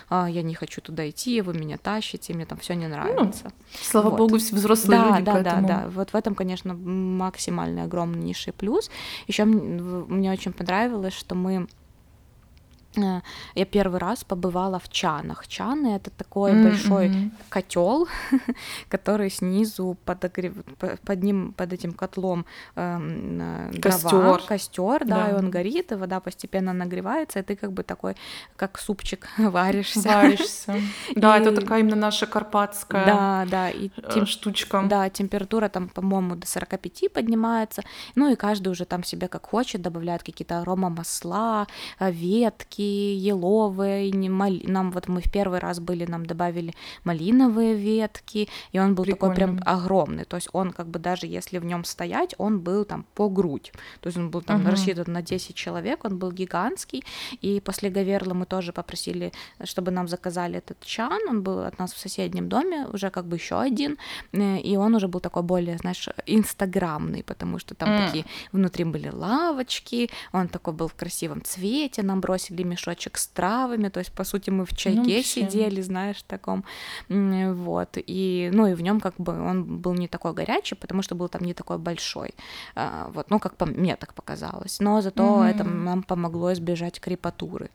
[0.08, 3.44] а, я не хочу туда идти, вы меня тащите, мне там все не ну, нравится.
[3.44, 4.18] Ну, слава вот.
[4.18, 5.68] богу, все взрослые да, люди, да, поэтому...
[5.68, 5.88] да, да.
[5.88, 8.11] Вот в этом, конечно, максимальный огромный
[8.52, 8.90] плюс.
[9.26, 11.66] Еще мне очень понравилось, что мы
[12.96, 15.48] я первый раз побывала в чанах.
[15.48, 16.62] Чаны это такой mm-hmm.
[16.62, 18.08] большой котел,
[18.88, 20.54] который снизу подогрев...
[21.04, 22.44] под ним, под этим котлом
[22.76, 27.72] э, костер, костер, да, да, и он горит, и вода постепенно нагревается, и ты как
[27.72, 28.16] бы такой,
[28.56, 30.08] как супчик варишься.
[30.08, 30.80] Варишься.
[31.16, 33.06] Да, это такая именно наша карпатская.
[33.06, 34.82] Да, да, и э, штучка.
[34.88, 37.82] Да, температура там, по-моему, до 45 поднимается.
[38.14, 41.66] Ну и каждый уже там себе как хочет добавляет какие-то арома масла,
[41.98, 46.72] э, ветки ветки еловые, нам вот мы в первый раз были, нам добавили
[47.04, 49.34] малиновые ветки, и он был Прикольно.
[49.34, 52.84] такой прям огромный, то есть он как бы даже если в нем стоять, он был
[52.84, 54.70] там по грудь, то есть он был там угу.
[54.70, 57.04] рассчитан на 10 человек, он был гигантский,
[57.42, 59.32] и после Гаверла мы тоже попросили,
[59.64, 63.36] чтобы нам заказали этот чан, он был от нас в соседнем доме, уже как бы
[63.36, 63.98] еще один,
[64.32, 68.06] э, и он уже был такой более, знаешь, инстаграмный, потому что там mm.
[68.06, 73.88] такие внутри были лавочки, он такой был в красивом цвете, нам бросили мешочек с травами,
[73.88, 76.64] то есть, по сути, мы в чайке ну, сидели, знаешь, таком,
[77.08, 81.14] вот, и, ну, и в нем как бы он был не такой горячий, потому что
[81.14, 82.34] был там не такой большой,
[82.74, 85.50] а, вот, ну, как по мне так показалось, но зато mm-hmm.
[85.50, 87.70] это нам помогло избежать крепатуры.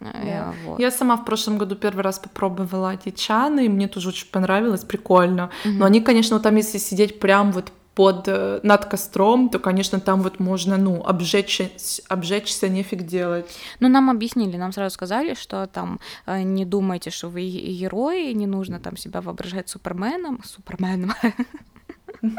[0.00, 0.52] Yeah.
[0.52, 0.80] Э, вот.
[0.80, 4.84] Я сама в прошлом году первый раз попробовала эти чаны, и мне тоже очень понравилось,
[4.84, 5.78] прикольно, mm-hmm.
[5.78, 10.22] но они, конечно, там, если сидеть прям вот под, э, над костром, то, конечно, там
[10.22, 11.70] вот можно, ну, обжечься,
[12.08, 13.46] обжечься нефиг делать.
[13.80, 18.46] Ну, нам объяснили, нам сразу сказали, что там э, не думайте, что вы герои, не
[18.46, 21.14] нужно там себя воображать Суперменом, Суперменом,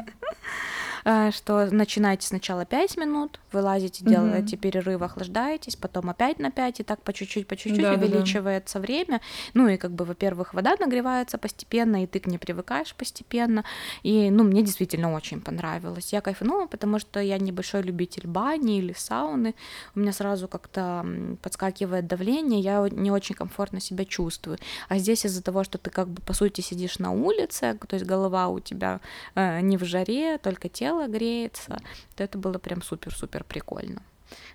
[1.31, 7.01] что начинайте сначала 5 минут, вылазите, делаете перерыв, охлаждаетесь, потом опять на 5, и так
[7.03, 8.81] по чуть-чуть, по чуть-чуть да, увеличивается да.
[8.81, 9.21] время.
[9.53, 13.63] Ну и как бы, во-первых, вода нагревается постепенно, и ты к ней привыкаешь постепенно.
[14.01, 16.11] И, ну, мне действительно очень понравилось.
[16.11, 19.53] Я кайфанула, потому что я небольшой любитель бани или сауны.
[19.93, 21.05] У меня сразу как-то
[21.43, 24.57] подскакивает давление, я не очень комфортно себя чувствую.
[24.89, 28.05] А здесь из-за того, что ты как бы, по сути, сидишь на улице, то есть
[28.05, 29.01] голова у тебя
[29.35, 31.77] э, не в жаре, только тело тело греется,
[32.15, 34.01] то это было прям супер-супер прикольно.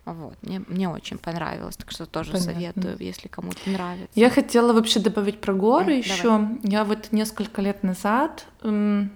[0.05, 2.53] Вот, мне, мне очень понравилось, так что тоже Понятно.
[2.53, 4.09] советую, если кому-то нравится.
[4.15, 6.49] Я хотела вообще добавить про горы еще.
[6.63, 9.13] Я вот несколько лет назад, эм,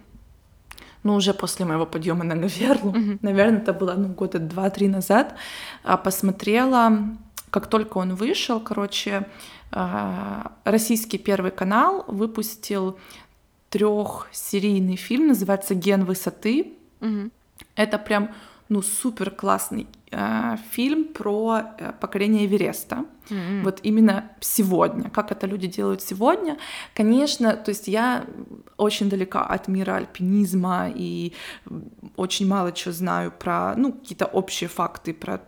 [1.02, 3.18] ну уже после моего подъема на Гаверлу, угу.
[3.22, 5.34] наверное, это было ну, года два-три назад,
[5.82, 6.98] а, посмотрела,
[7.50, 9.26] как только он вышел, короче,
[9.72, 12.96] а, российский первый канал выпустил
[13.70, 16.74] трехсерийный фильм, называется «Ген высоты».
[17.04, 17.30] Угу.
[17.76, 18.30] Это прям
[18.68, 23.04] ну супер классный э, фильм про э, покорение Эвереста.
[23.28, 23.62] Mm-hmm.
[23.62, 26.56] Вот именно сегодня, как это люди делают сегодня.
[26.94, 28.24] Конечно, то есть я
[28.76, 31.32] очень далека от мира альпинизма и
[32.16, 35.40] очень мало чего знаю про ну какие-то общие факты про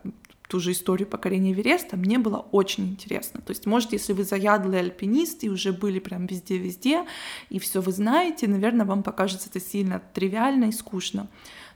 [0.49, 3.41] ту же историю покорения Эвереста, мне было очень интересно.
[3.41, 7.05] То есть, может, если вы заядлый альпинист и уже были прям везде-везде,
[7.49, 11.29] и все вы знаете, наверное, вам покажется это сильно тривиально и скучно.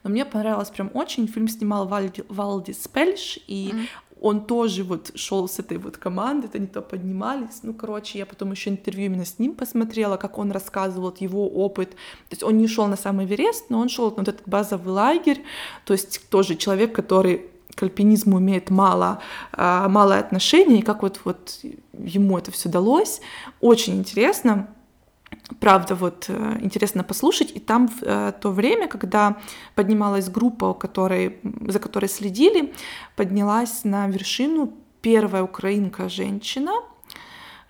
[0.02, 1.26] Но мне понравилось прям очень.
[1.28, 3.86] Фильм снимал Вальди, Валди Спельш, и mm-hmm.
[4.20, 7.62] он тоже вот шел с этой вот командой, они то поднимались.
[7.62, 11.90] Ну, короче, я потом еще интервью именно с ним посмотрела, как он рассказывал его опыт.
[11.90, 11.96] То
[12.30, 15.42] есть он не шел на самый Эверест, но он шел на вот этот базовый лагерь.
[15.84, 17.50] То есть тоже человек, который
[17.80, 19.20] к альпинизму имеет мало,
[19.52, 21.60] а, мало отношения, и как вот, вот
[21.92, 23.20] ему это все далось.
[23.60, 24.68] Очень интересно.
[25.60, 27.56] Правда, вот э, интересно послушать.
[27.56, 29.36] И там в э, то время, когда
[29.74, 32.72] поднималась группа, которой, за которой следили,
[33.16, 36.72] поднялась на вершину первая украинка женщина.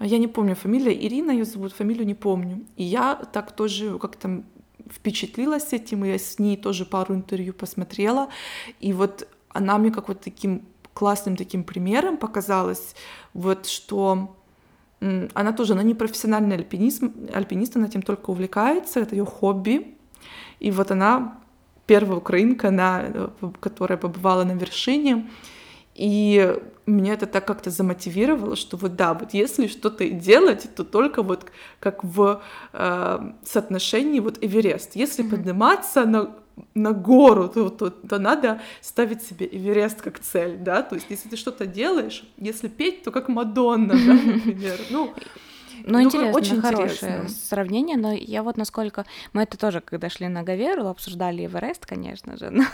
[0.01, 2.65] Я не помню фамилия, Ирина ее зовут, фамилию не помню.
[2.77, 4.43] И я так тоже как-то
[4.91, 8.29] впечатлилась этим, и я с ней тоже пару интервью посмотрела.
[8.81, 10.63] И вот она мне как вот таким
[10.95, 12.95] классным таким примером показалась,
[13.33, 14.37] вот что
[15.01, 19.97] она тоже, она не профессиональный альпинист, альпинист, она этим только увлекается, это ее хобби.
[20.59, 21.39] И вот она
[21.87, 23.29] первая украинка, она, э,
[23.61, 25.31] которая побывала на вершине.
[25.95, 26.55] И
[26.87, 31.51] меня это так как-то замотивировало, что вот да, вот если что-то делать, то только вот
[31.79, 34.97] как в э, соотношении вот Эверест.
[34.97, 35.31] Если mm-hmm.
[35.31, 36.31] подниматься на
[36.75, 41.29] на гору, то, то, то надо ставить себе Эверест как цель, да, то есть если
[41.29, 45.15] ты что-то делаешь, если петь, то как Мадонна, да, например, ну,
[45.85, 47.29] ну, ну интересно, очень хорошее интересно.
[47.29, 49.07] сравнение, но я вот насколько...
[49.33, 52.65] Мы это тоже, когда шли на Гаверу, обсуждали Эверест, конечно же, но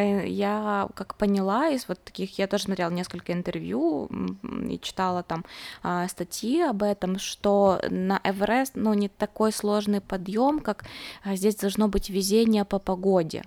[0.00, 2.38] я как поняла из вот таких...
[2.38, 4.08] Я тоже смотрела несколько интервью
[4.68, 5.44] и читала там
[5.82, 10.84] а, статьи об этом, что на Эверест, ну, не такой сложный подъем, как
[11.24, 13.44] а, здесь должно быть везение по погоде.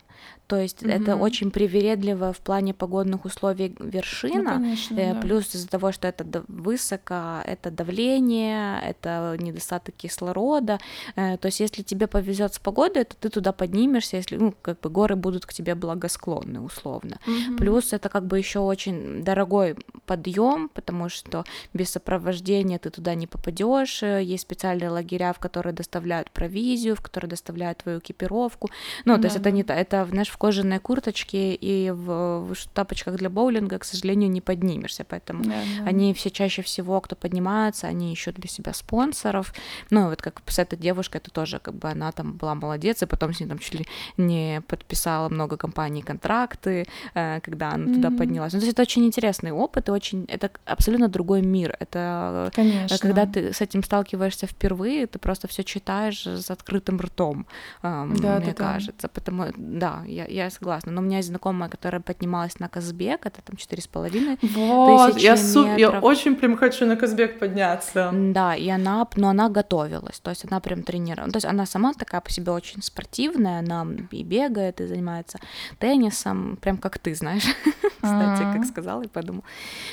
[0.49, 1.03] То есть mm-hmm.
[1.03, 5.21] это очень привередливая в плане погодных условий вершина, ну, конечно, э, да.
[5.21, 10.79] плюс из-за того, что это высоко, это давление, это недостаток кислорода,
[11.15, 14.79] э, то есть если тебе повезет с погодой, то ты туда поднимешься, если, ну, как
[14.79, 17.19] бы горы будут к тебе благосклонны, условно.
[17.27, 17.57] Mm-hmm.
[17.57, 19.75] Плюс это как бы еще очень дорогой
[20.07, 21.43] подъем, потому что
[21.75, 27.29] без сопровождения ты туда не попадешь, есть специальные лагеря, в которые доставляют провизию, в которые
[27.29, 28.71] доставляют твою экипировку,
[29.05, 32.67] ну, то да, есть это не то, это, знаешь, в кожаной курточке и в, в
[32.73, 35.85] тапочках для боулинга, к сожалению, не поднимешься, поэтому да, да.
[35.85, 39.53] они все чаще всего, кто поднимается, они ищут для себя спонсоров,
[39.89, 43.05] ну, вот как с этой девушкой, это тоже, как бы, она там была молодец, и
[43.05, 43.85] потом с ней там чуть ли
[44.17, 47.95] не подписала много компаний контракты, э, когда она mm-hmm.
[47.95, 48.53] туда поднялась.
[48.53, 52.97] Ну, то есть это очень интересный опыт, и очень, это абсолютно другой мир, это Конечно.
[52.97, 57.45] когда ты с этим сталкиваешься впервые, ты просто все читаешь с открытым ртом,
[57.83, 59.09] да, мне да, кажется, да.
[59.09, 63.41] потому, да, я, я согласна, но у меня есть знакомая, которая поднималась на Казбек, это
[63.41, 65.77] там четыре с половиной вот, я, су...
[65.77, 68.11] я очень прям хочу на Казбек подняться.
[68.13, 71.93] Да, и она, но она готовилась, то есть она прям тренировала, то есть она сама
[71.93, 75.39] такая по себе очень спортивная, она и бегает, и занимается
[75.79, 77.43] теннисом, прям как ты, знаешь,
[78.01, 79.43] кстати, как сказала и подумала.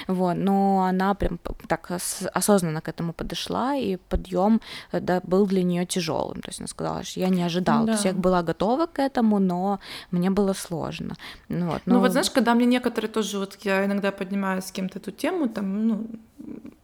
[0.07, 1.91] Вот, но она прям так
[2.35, 4.61] осознанно к этому подошла, и подъем
[4.93, 6.41] э, да, был для нее тяжелым.
[6.43, 7.87] То есть она сказала, что я не ожидала.
[7.87, 7.87] Да.
[7.87, 11.17] То есть я была готова к этому, но мне было сложно.
[11.49, 11.95] Ну вот, но...
[11.95, 15.49] ну вот знаешь, когда мне некоторые тоже, вот я иногда поднимаю с кем-то эту тему,
[15.49, 16.07] там, ну,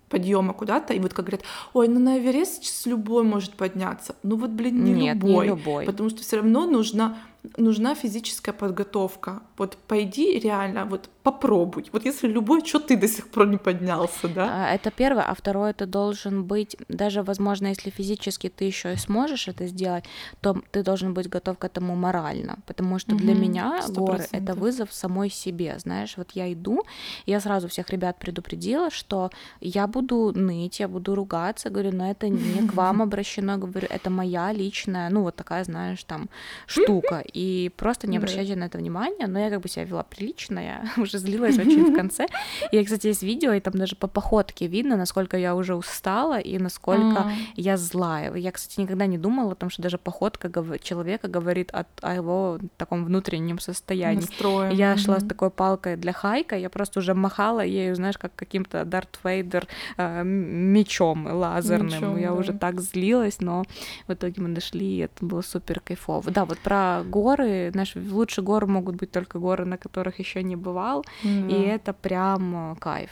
[0.08, 4.14] подъема куда-то, и вот как говорят, ой, ну на Эверест сейчас любой может подняться.
[4.22, 5.46] Ну вот, блин, не Нет, любой.
[5.46, 5.86] Не любой.
[5.86, 7.16] Потому что все равно нужна
[7.56, 9.42] нужна физическая подготовка.
[9.56, 11.88] Вот пойди реально, вот попробуй.
[11.92, 14.66] Вот если любой, что ты до сих пор не поднялся, да?
[14.66, 18.96] А, это первое, а второе, ты должен быть, даже, возможно, если физически ты еще и
[18.96, 20.04] сможешь это сделать,
[20.40, 23.94] то ты должен быть готов к этому морально, потому что для меня 100%.
[23.94, 26.82] горы— это вызов самой себе, знаешь, вот я иду,
[27.26, 32.28] я сразу всех ребят предупредила, что я буду ныть, я буду ругаться, говорю, но это
[32.28, 36.28] не к вам обращено, говорю, это моя личная, ну вот такая, знаешь, там
[36.66, 40.58] штука, и просто не обращайте на это внимания, но я как бы себя вела прилично,
[40.58, 42.26] я уже злилась очень в конце.
[42.70, 46.58] И, кстати, есть видео, и там даже по походке видно, насколько я уже устала и
[46.58, 48.34] насколько я злая.
[48.34, 52.58] Я, кстати, никогда не думала о том, что даже походка человека говорит о, о его
[52.76, 54.20] таком внутреннем состоянии.
[54.20, 54.72] Настроем.
[54.72, 58.84] Я шла с такой палкой для хайка, я просто уже махала ею, знаешь, как каким-то
[58.84, 59.66] Дарт Вейдер
[59.96, 61.86] э, мечом лазерным.
[61.86, 62.34] Мечом, я да.
[62.34, 63.64] уже так злилась, но
[64.06, 66.30] в итоге мы дошли, и это было супер кайфово.
[66.30, 70.56] Да, вот про горы, знаешь, лучше горы могут быть только горы, на которых еще не
[70.56, 71.50] бывал, mm-hmm.
[71.50, 73.10] и это прям э, кайф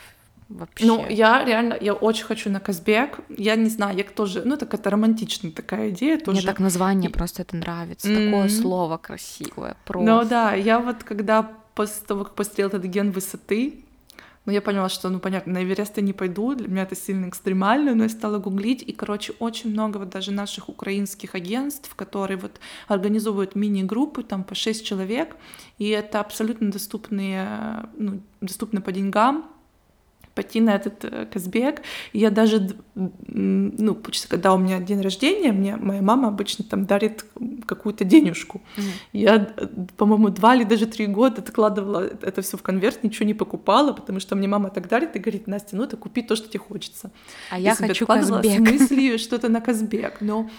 [0.49, 0.85] вообще.
[0.85, 3.19] Ну, я реально, я очень хочу на Казбек.
[3.37, 6.37] Я не знаю, я тоже, ну, так это романтичная такая идея тоже.
[6.37, 7.13] Мне так название и...
[7.13, 8.07] просто это нравится.
[8.07, 8.31] Mm-hmm.
[8.31, 10.11] Такое слово красивое, просто.
[10.11, 13.85] Ну да, я вот когда после того, как посмотрела этот ген высоты,
[14.45, 17.29] но я поняла, что, ну, понятно, на Эверест я не пойду, для меня это сильно
[17.29, 22.37] экстремально, но я стала гуглить, и, короче, очень много вот даже наших украинских агентств, которые
[22.37, 25.35] вот организовывают мини-группы, там, по 6 человек,
[25.77, 29.45] и это абсолютно доступные, ну, доступно по деньгам,
[30.35, 31.81] пойти на этот э, Казбек.
[32.13, 33.97] Я даже, ну,
[34.29, 37.25] когда у меня день рождения, мне моя мама обычно там дарит
[37.65, 38.61] какую-то денежку.
[38.77, 38.83] Mm-hmm.
[39.13, 39.53] Я,
[39.97, 44.19] по-моему, два или даже три года откладывала это все в конверт, ничего не покупала, потому
[44.19, 47.11] что мне мама так дарит и говорит, Настя, ну, это купи то, что тебе хочется.
[47.49, 48.53] А я, я хочу Казбек.
[48.53, 50.49] с мыслью что-то на Казбек, но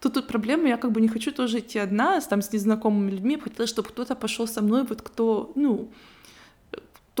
[0.00, 3.36] Тут, тут проблема, я как бы не хочу тоже идти одна, там, с незнакомыми людьми,
[3.38, 5.90] хотела, чтобы кто-то пошел со мной, вот кто, ну,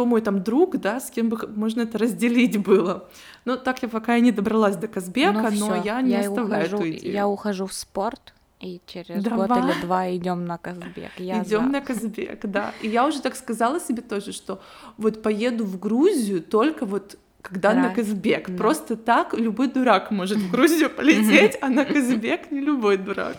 [0.00, 3.10] кто мой там друг, да, с кем бы можно это разделить было.
[3.44, 6.68] Но так я пока и не добралась до Казбека, ну, но я не я оставляю
[6.68, 7.12] ухожу, эту идею.
[7.12, 9.46] Я ухожу в спорт, и через Давай.
[9.46, 11.10] год или два идем на Казбек.
[11.18, 12.72] Идем на Казбек, да.
[12.80, 14.62] И я уже так сказала себе тоже, что
[14.96, 17.88] вот поеду в Грузию только вот когда Раз.
[17.88, 18.48] на Казбек.
[18.48, 18.56] Да.
[18.56, 23.36] Просто так любой дурак может в Грузию полететь, а на Казбек не любой дурак.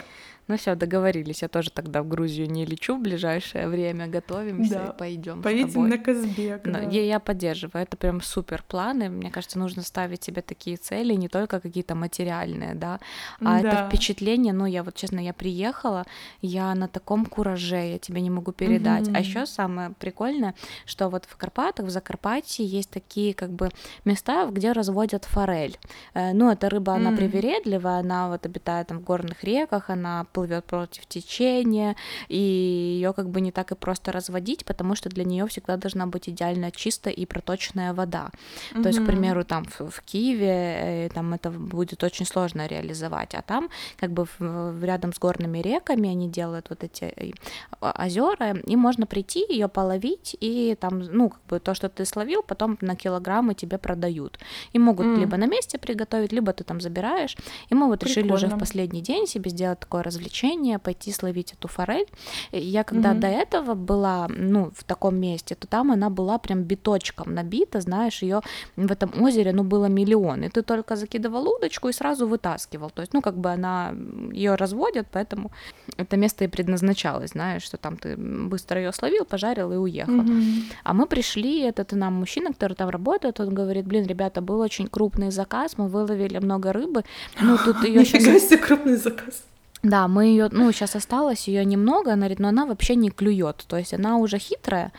[0.51, 1.43] Ну все, договорились.
[1.43, 4.07] Я тоже тогда в Грузию не лечу в ближайшее время.
[4.07, 4.85] Готовимся да.
[4.87, 5.41] и пойдем.
[5.41, 6.63] Поедем на Казбек.
[6.65, 6.81] Да.
[6.81, 7.83] Я, я поддерживаю.
[7.83, 9.07] Это прям супер планы.
[9.07, 12.99] Мне кажется, нужно ставить себе такие цели, не только какие-то материальные, да,
[13.39, 13.69] а да.
[13.69, 14.51] это впечатление.
[14.51, 16.05] Ну, я вот честно, я приехала,
[16.41, 19.07] я на таком кураже, я тебе не могу передать.
[19.07, 19.15] Угу.
[19.15, 20.53] А еще самое прикольное,
[20.85, 23.69] что вот в Карпатах, в Закарпатье есть такие как бы
[24.03, 25.79] места, где разводят форель.
[26.13, 30.40] Э, ну, эта рыба, она привередливая, она вот обитает там в горных реках, она плывет
[30.61, 31.95] против течения,
[32.27, 36.07] и ее как бы не так и просто разводить, потому что для нее всегда должна
[36.07, 38.29] быть идеально чистая и проточная вода.
[38.73, 38.83] Mm-hmm.
[38.83, 43.35] То есть, к примеру, там в, в Киеве э, там это будет очень сложно реализовать,
[43.35, 47.31] а там как бы в, рядом с горными реками они делают вот эти э,
[47.81, 52.43] озера, и можно прийти ее половить и там, ну как бы то, что ты словил,
[52.43, 54.39] потом на килограммы тебе продают.
[54.73, 55.19] И могут mm.
[55.19, 57.37] либо на месте приготовить, либо ты там забираешь.
[57.69, 58.27] И мы вот Прикольно.
[58.27, 60.30] решили уже в последний день себе сделать такое развлечение,
[60.79, 62.07] пойти словить эту форель.
[62.51, 63.19] Я когда mm-hmm.
[63.19, 68.23] до этого была, ну, в таком месте, то там она была прям биточком набита, знаешь,
[68.23, 68.41] ее
[68.75, 70.43] в этом озере, ну, было миллион.
[70.43, 72.89] И ты только закидывал удочку и сразу вытаскивал.
[72.89, 73.93] То есть, ну, как бы она,
[74.31, 75.51] ее разводят, поэтому
[75.97, 80.21] это место и предназначалось, знаешь, что там ты быстро ее словил, пожарил и уехал.
[80.21, 80.63] Mm-hmm.
[80.83, 84.87] А мы пришли, этот нам мужчина, который там работает, он говорит, блин, ребята, был очень
[84.87, 87.03] крупный заказ, мы выловили много рыбы,
[87.41, 88.47] ну тут ее сейчас...
[88.59, 89.43] крупный заказ.
[89.83, 93.65] Да, мы ее, ну, сейчас осталось ее немного, она говорит, но она вообще не клюет.
[93.67, 94.91] То есть она уже хитрая,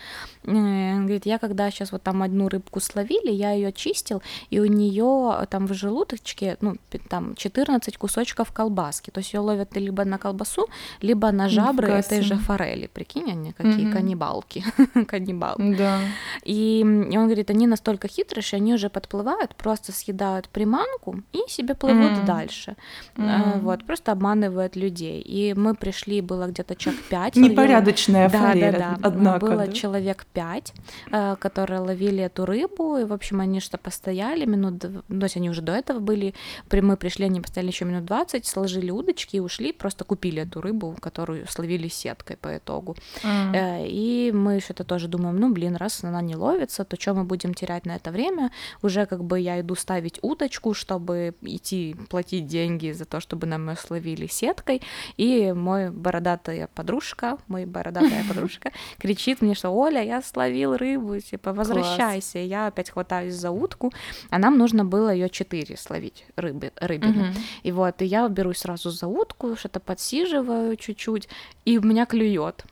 [0.44, 4.66] Э, говорит, я когда сейчас вот там одну рыбку словили, я ее чистил, и у
[4.66, 6.76] нее там в желудочке, ну,
[7.08, 9.10] там 14 кусочков колбаски.
[9.10, 10.66] То есть ее ловят либо на колбасу,
[11.00, 12.86] либо на жабры Нифига этой же форели.
[12.86, 13.92] Прикинь, они какие угу.
[13.92, 14.64] каннибалки.
[15.06, 15.74] Каннибалки.
[15.76, 16.00] Да.
[16.44, 21.40] И, и он говорит, они настолько хитрые, что они уже подплывают, просто съедают приманку и
[21.48, 22.24] себе плывут mm.
[22.24, 22.76] дальше.
[23.16, 23.60] Mm.
[23.60, 25.20] Вот, просто обманывают людей.
[25.20, 27.36] И мы пришли, было где-то чак пять.
[27.36, 28.98] Непорядочная форель, да, да, да.
[29.02, 29.46] однако.
[29.46, 29.72] Было да?
[29.72, 30.72] человек пять,
[31.10, 35.50] э, которые ловили эту рыбу, и, в общем, они что постояли минут, то есть они
[35.50, 36.34] уже до этого были,
[36.70, 40.96] мы пришли, они постояли еще минут 20, сложили удочки и ушли, просто купили эту рыбу,
[41.00, 42.96] которую словили сеткой по итогу.
[43.22, 43.86] Mm.
[43.88, 47.54] И мы что-то тоже думаем, ну, блин, раз она не ловится, то что мы будем
[47.54, 48.50] терять на это время?
[48.82, 53.68] Уже как бы я иду ставить удочку, чтобы идти платить деньги за то, чтобы нам
[53.70, 54.82] ее словили сеткой,
[55.16, 61.52] и мой бородатая подружка, мой бородатая подружка кричит мне, что Оля, я словил рыбу, типа,
[61.52, 62.32] возвращайся.
[62.32, 62.46] Класс.
[62.46, 63.92] Я опять хватаюсь за утку,
[64.30, 67.30] а нам нужно было ее четыре словить рыбы, рыбины.
[67.30, 67.38] Угу.
[67.62, 71.28] И вот, и я берусь сразу за утку, что-то подсиживаю чуть-чуть,
[71.64, 72.64] и у меня клюет.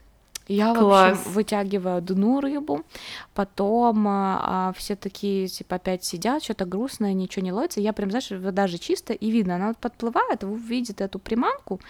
[0.51, 1.17] Я, Класс.
[1.17, 2.83] в общем, вытягиваю одну рыбу,
[3.35, 7.81] потом а, все такие, типа, опять сидят, что-то грустное, ничего не ловится.
[7.81, 11.81] Я прям, знаешь, вода же чистая, и видно, она подплывает, видит эту приманку,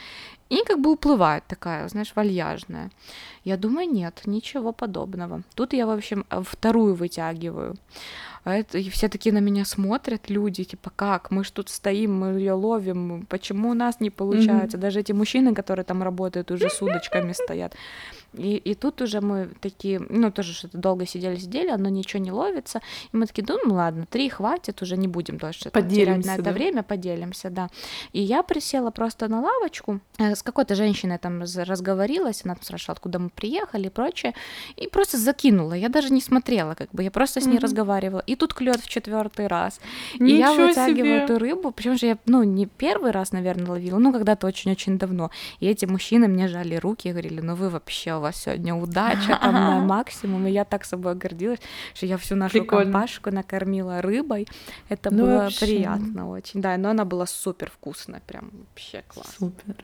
[0.50, 2.90] и как бы уплывает такая, знаешь, вальяжная.
[3.44, 5.42] Я думаю, нет, ничего подобного.
[5.54, 7.76] Тут я, в общем, вторую вытягиваю.
[8.44, 12.18] А это, и все такие на меня смотрят, люди, типа, как, мы ж тут стоим,
[12.18, 14.76] мы ее ловим, почему у нас не получается?
[14.76, 14.80] Mm-hmm.
[14.80, 17.74] Даже эти мужчины, которые там работают, уже с удочками стоят.
[18.34, 22.80] И, и тут уже мы такие, ну, тоже что-то долго сидели-сидели, оно ничего не ловится.
[23.12, 26.52] И мы такие, ну, ладно, три хватит, уже не будем дальше терять на это да?
[26.52, 27.68] время, поделимся, да.
[28.12, 32.92] И я присела просто на лавочку, э, с какой-то женщиной там разговорилась, она там спрашивала,
[32.92, 34.34] откуда мы приехали и прочее,
[34.76, 35.74] и просто закинула.
[35.74, 37.62] Я даже не смотрела, как бы, я просто с ней mm-hmm.
[37.62, 38.22] разговаривала.
[38.26, 39.80] И тут клюет в четвертый раз.
[40.18, 41.24] Ничего и я вытягиваю себе.
[41.24, 45.30] эту рыбу, причем же я, ну, не первый раз, наверное, ловила, ну, когда-то очень-очень давно.
[45.60, 49.38] И эти мужчины мне жали руки и говорили, ну, вы вообще у вас сегодня удача
[49.42, 51.60] там на максимум, и я так собой гордилась,
[51.94, 52.92] что я всю нашу Прикольно.
[52.92, 54.46] компашку накормила рыбой.
[54.88, 55.66] Это ну, было вообще.
[55.66, 59.36] приятно очень, да, но она была супер вкусная, прям вообще класс.
[59.38, 59.76] Супер.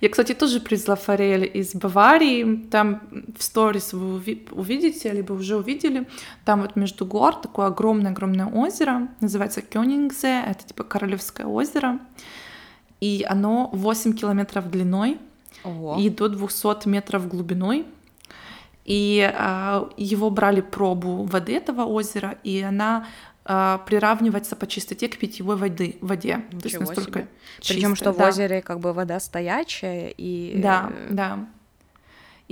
[0.00, 2.56] Я, кстати, тоже привезла форель из Баварии.
[2.70, 3.00] Там
[3.38, 6.06] в сторис вы увидите, либо уже увидели.
[6.44, 9.08] Там вот между гор такое огромное-огромное озеро.
[9.20, 10.42] Называется Кёнингзе.
[10.46, 12.00] Это типа Королевское озеро.
[13.00, 15.18] И оно 8 километров длиной.
[15.64, 15.96] Ого.
[15.98, 17.86] и до 200 метров глубиной.
[18.84, 23.06] И а, его брали пробу воды этого озера, и она
[23.44, 26.44] а, приравнивается по чистоте к питьевой воды, воде.
[26.52, 28.24] Ничего То есть настолько Причем что да.
[28.24, 30.60] в озере как бы вода стоячая и.
[30.60, 31.46] Да, да.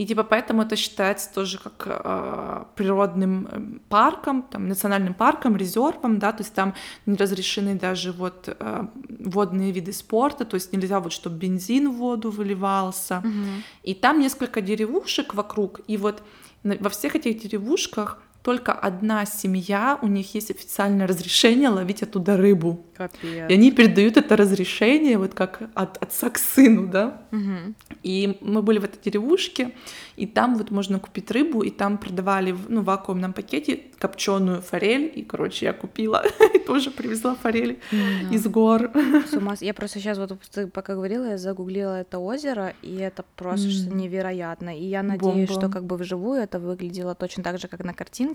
[0.00, 6.18] И типа поэтому это считается тоже как э, природным эм, парком, там, национальным парком, резервом,
[6.18, 6.74] да, то есть там
[7.04, 11.96] не разрешены даже вот э, водные виды спорта, то есть нельзя вот, чтобы бензин в
[11.96, 13.20] воду выливался.
[13.22, 13.62] Mm-hmm.
[13.82, 16.22] И там несколько деревушек вокруг, и вот
[16.62, 22.84] во всех этих деревушках только одна семья, у них есть официальное разрешение ловить оттуда рыбу.
[22.96, 23.20] Капец.
[23.22, 27.22] И они передают это разрешение вот как от отца к сыну, да.
[27.32, 27.74] Угу.
[28.02, 29.72] И мы были в этой деревушке,
[30.16, 35.10] и там вот можно купить рыбу, и там продавали ну, в вакуумном пакете копченую форель,
[35.14, 36.24] и, короче, я купила
[36.54, 38.90] и тоже привезла форель mm, из гор.
[39.30, 39.54] С ума.
[39.60, 44.76] Я просто сейчас вот ты пока говорила, я загуглила это озеро, и это просто невероятно.
[44.76, 45.60] И я надеюсь, Бомба.
[45.60, 48.29] что как бы вживую это выглядело точно так же, как на картинке,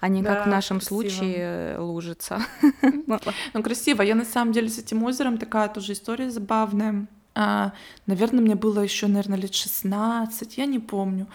[0.00, 1.00] а не да, как в нашем красиво.
[1.00, 2.40] случае лужица.
[3.54, 4.02] Ну, красиво.
[4.02, 7.06] Я на самом деле с этим озером такая тоже история забавная.
[7.40, 7.72] А,
[8.06, 11.28] наверное, мне было еще, наверное, лет 16, я не помню.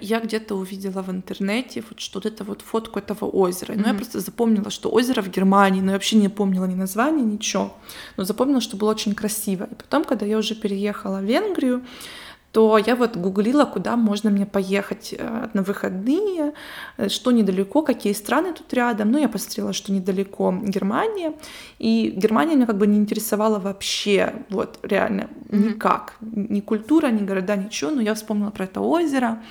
[0.00, 3.74] Я где-то увидела в интернете вот что-то это вот фотку этого озера.
[3.74, 3.88] Но mm-hmm.
[3.88, 7.74] я просто запомнила, что озеро в Германии, но я вообще не помнила ни названия, ничего.
[8.16, 9.64] Но запомнила, что было очень красиво.
[9.64, 11.82] И потом, когда я уже переехала в Венгрию,
[12.52, 16.52] то я вот гуглила, куда можно мне поехать э, на выходные,
[16.98, 19.10] э, что недалеко, какие страны тут рядом.
[19.10, 21.32] Ну, я посмотрела, что недалеко Германия,
[21.78, 26.16] и Германия меня как бы не интересовала вообще, вот реально никак.
[26.20, 29.42] Ни культура, ни города, ничего, но я вспомнила про это озеро,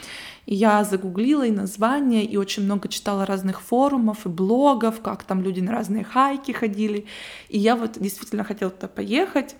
[0.46, 5.42] и я загуглила и название, и очень много читала разных форумов и блогов, как там
[5.42, 7.08] люди на разные хайки ходили.
[7.50, 9.56] И я вот действительно хотела туда поехать.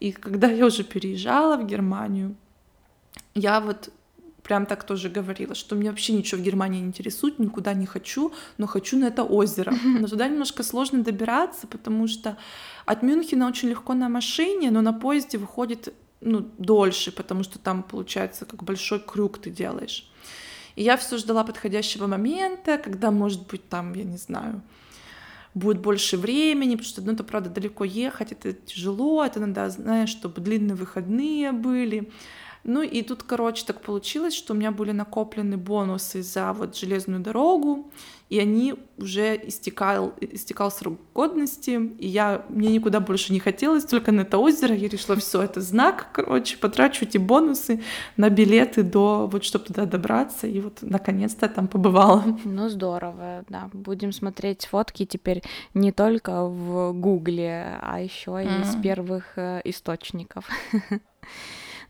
[0.00, 2.34] И когда я уже переезжала в Германию,
[3.34, 3.90] я вот
[4.42, 8.32] прям так тоже говорила, что мне вообще ничего в Германии не интересует, никуда не хочу,
[8.58, 9.74] но хочу на это озеро.
[9.84, 12.36] Но туда немножко сложно добираться, потому что
[12.84, 17.82] от Мюнхена очень легко на машине, но на поезде выходит ну, дольше, потому что там
[17.82, 20.10] получается как большой круг ты делаешь.
[20.76, 24.60] И я все ждала подходящего момента, когда, может быть, там, я не знаю,
[25.54, 30.10] будет больше времени, потому что, ну, это, правда, далеко ехать, это тяжело, это надо, знаешь,
[30.10, 32.10] чтобы длинные выходные были.
[32.64, 37.20] Ну и тут, короче, так получилось, что у меня были накоплены бонусы за вот железную
[37.20, 37.90] дорогу,
[38.30, 44.12] и они уже истекал, истекал срок годности, и я, мне никуда больше не хотелось, только
[44.12, 47.82] на это озеро, я решила, все, это знак, короче, потрачу эти бонусы
[48.16, 52.24] на билеты до, вот, чтобы туда добраться, и вот, наконец-то там побывала.
[52.44, 55.42] Ну, здорово, да, будем смотреть фотки теперь
[55.74, 58.62] не только в Гугле, а еще mm.
[58.62, 60.48] из первых э, источников.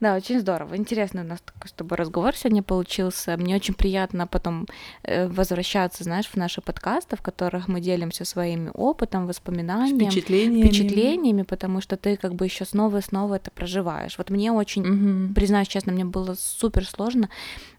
[0.04, 0.76] Да, очень здорово.
[0.76, 3.38] Интересный у нас такой с тобой разговор сегодня получился.
[3.38, 4.66] Мне очень приятно потом
[5.02, 11.42] э, возвращаться, знаешь, в наши подкасты, в которых мы делимся своими опытом, воспоминаниями, впечатлениями, впечатлениями
[11.42, 14.18] потому что ты как бы еще снова и снова это проживаешь.
[14.18, 15.32] Вот мне очень, угу.
[15.32, 17.30] признаюсь честно, мне было супер сложно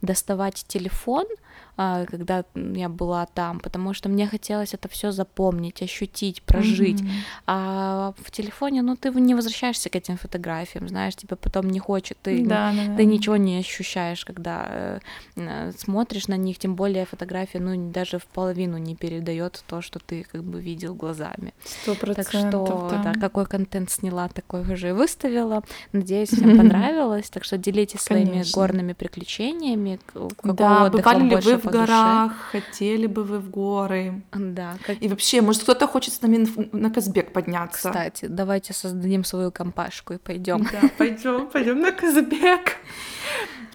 [0.02, 1.28] доставать телефон,
[1.76, 7.02] когда я была там, потому что мне хотелось это все запомнить, ощутить, прожить.
[7.02, 7.12] Mm-hmm.
[7.48, 12.18] А в телефоне, ну, ты не возвращаешься к этим фотографиям, знаешь, тебе потом не хочет,
[12.22, 12.96] ты, да, да, да.
[12.96, 15.00] ты ничего не ощущаешь, когда э,
[15.36, 20.00] э, смотришь на них, тем более фотография, ну, даже в половину не передает то, что
[20.00, 21.54] ты как бы видел глазами.
[21.64, 22.32] Сто процентов.
[22.32, 23.12] Так что, да.
[23.14, 25.64] да, какой контент сняла, такой уже и выставила.
[25.92, 27.30] Надеюсь, всем понравилось.
[27.30, 30.00] Так что делитесь своими горными приключениями.
[30.44, 34.24] Да, бывали ли вы в горах, хотели бы вы в горы.
[34.34, 34.78] Да.
[34.86, 35.02] Как...
[35.02, 37.90] И вообще, может, кто-то хочет с нами на Казбек подняться.
[37.90, 40.68] Кстати, давайте создадим свою компашку и пойдем.
[40.72, 42.78] Да, пойдем, пойдем на Казбек.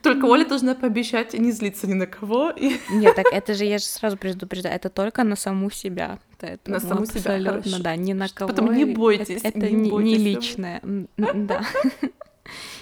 [0.03, 2.51] Только Оля должна пообещать не злиться ни на кого.
[2.51, 2.77] И...
[2.91, 6.19] Нет, так это же, я же сразу предупреждаю, это только на саму себя.
[6.41, 8.49] Это, на саму себя, Абсолютно, да, ни на кого.
[8.49, 9.43] Потом не бойтесь.
[9.43, 10.81] Это, это не, не, не личное,
[11.17, 11.63] да.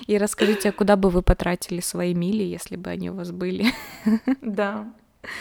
[0.07, 3.67] И расскажите, куда бы вы потратили свои мили, если бы они у вас были.
[4.43, 4.87] Да.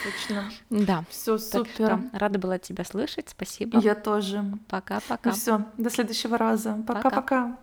[0.04, 0.50] Точно.
[0.70, 1.04] Да.
[1.08, 2.00] Все супер.
[2.12, 3.28] рада была тебя слышать.
[3.28, 3.78] Спасибо.
[3.78, 4.44] Я тоже.
[4.68, 5.30] Пока-пока.
[5.30, 6.82] Ну все, до следующего раза.
[6.86, 7.56] Пока-пока.